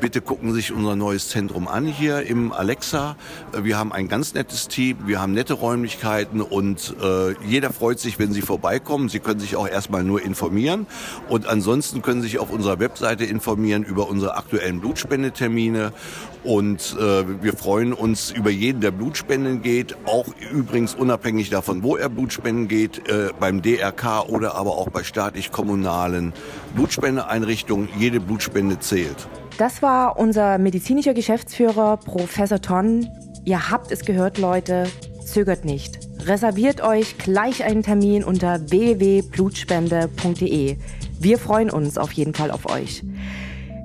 Bitte 0.00 0.20
gucken 0.20 0.50
Sie 0.50 0.56
sich 0.56 0.72
unser 0.72 0.96
neues 0.96 1.28
Zentrum 1.28 1.68
an 1.68 1.86
hier 1.86 2.22
im 2.26 2.52
Alexa. 2.52 3.16
Wir 3.56 3.78
haben 3.78 3.92
ein 3.92 4.08
ganz 4.08 4.34
nettes 4.34 4.68
Team, 4.68 4.98
wir 5.06 5.20
haben 5.20 5.32
nette 5.32 5.54
Räumlichkeiten 5.54 6.40
und 6.40 6.94
äh, 7.00 7.32
jeder 7.46 7.72
freut 7.72 8.00
sich, 8.00 8.18
wenn 8.18 8.32
Sie 8.32 8.42
vorbeikommen. 8.42 9.08
Sie 9.08 9.20
können 9.20 9.40
sich 9.40 9.56
auch 9.56 9.68
erstmal 9.68 10.02
nur 10.02 10.22
informieren 10.22 10.86
und 11.28 11.46
ansonsten 11.46 12.02
können 12.02 12.22
Sie 12.22 12.28
sich 12.28 12.38
auf 12.38 12.50
unserer 12.50 12.80
Webseite 12.80 13.24
informieren 13.24 13.84
über 13.84 14.08
unsere 14.08 14.36
aktuellen 14.36 14.80
Blutspendetermine 14.80 15.92
und 16.44 16.96
äh, 16.98 17.42
wir 17.42 17.52
freuen 17.52 17.92
uns 17.92 18.32
über 18.32 18.50
jeden, 18.50 18.80
der 18.80 18.90
Blutspenden 18.90 19.62
geht, 19.62 19.96
auch 20.06 20.26
übrigens 20.52 20.94
unabhängig 20.94 21.50
davon, 21.50 21.84
wo 21.84 21.96
er 21.96 22.08
Blutspenden 22.08 22.66
geht, 22.66 23.08
äh, 23.08 23.30
beim 23.38 23.62
DRK 23.62 24.28
oder 24.28 24.56
aber 24.56 24.72
auch 24.72 24.88
bei 24.88 25.04
staatlich-kommunalen 25.04 26.32
Blutspendeeinrichtungen. 26.74 27.88
Jede 27.96 28.18
Blutspende 28.18 28.80
zählt. 28.80 29.28
Das 29.58 29.81
war 29.82 30.18
unser 30.18 30.58
medizinischer 30.58 31.14
Geschäftsführer, 31.14 31.98
Professor 31.98 32.60
Tonn. 32.60 33.08
Ihr 33.44 33.70
habt 33.70 33.90
es 33.90 34.04
gehört, 34.04 34.38
Leute. 34.38 34.84
Zögert 35.24 35.64
nicht. 35.64 35.98
Reserviert 36.26 36.82
euch 36.82 37.16
gleich 37.18 37.62
einen 37.64 37.82
Termin 37.82 38.22
unter 38.24 38.70
www.blutspende.de. 38.70 40.76
Wir 41.20 41.38
freuen 41.38 41.70
uns 41.70 41.98
auf 41.98 42.12
jeden 42.12 42.32
Fall 42.34 42.50
auf 42.50 42.70
euch. 42.70 43.02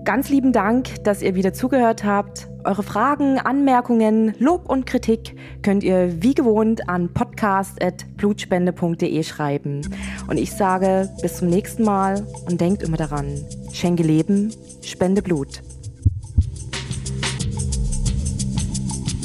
Ganz 0.04 0.30
lieben 0.30 0.54
Dank, 0.54 1.04
dass 1.04 1.22
ihr 1.22 1.36
wieder 1.36 1.54
zugehört 1.54 2.06
habt. 2.06 2.48
Eure 2.64 2.82
Fragen, 2.84 3.40
Anmerkungen, 3.40 4.36
Lob 4.40 4.70
und 4.70 4.86
Kritik 4.86 5.36
könnt 5.64 5.84
ihr 5.84 6.24
wie 6.24 6.34
gewohnt 6.34 6.88
an 6.88 7.14
podcast.blutspende.de 7.14 9.22
schreiben. 9.24 9.82
Und 10.28 10.38
ich 10.38 10.54
sage 10.54 11.10
bis 11.22 11.36
zum 11.38 11.50
nächsten 11.50 11.84
Mal 11.84 12.26
und 12.46 12.62
denkt 12.62 12.84
immer 12.84 12.98
daran, 12.98 13.44
schenke 13.74 14.04
Leben, 14.04 14.54
spende 14.82 15.22
Blut. 15.22 15.62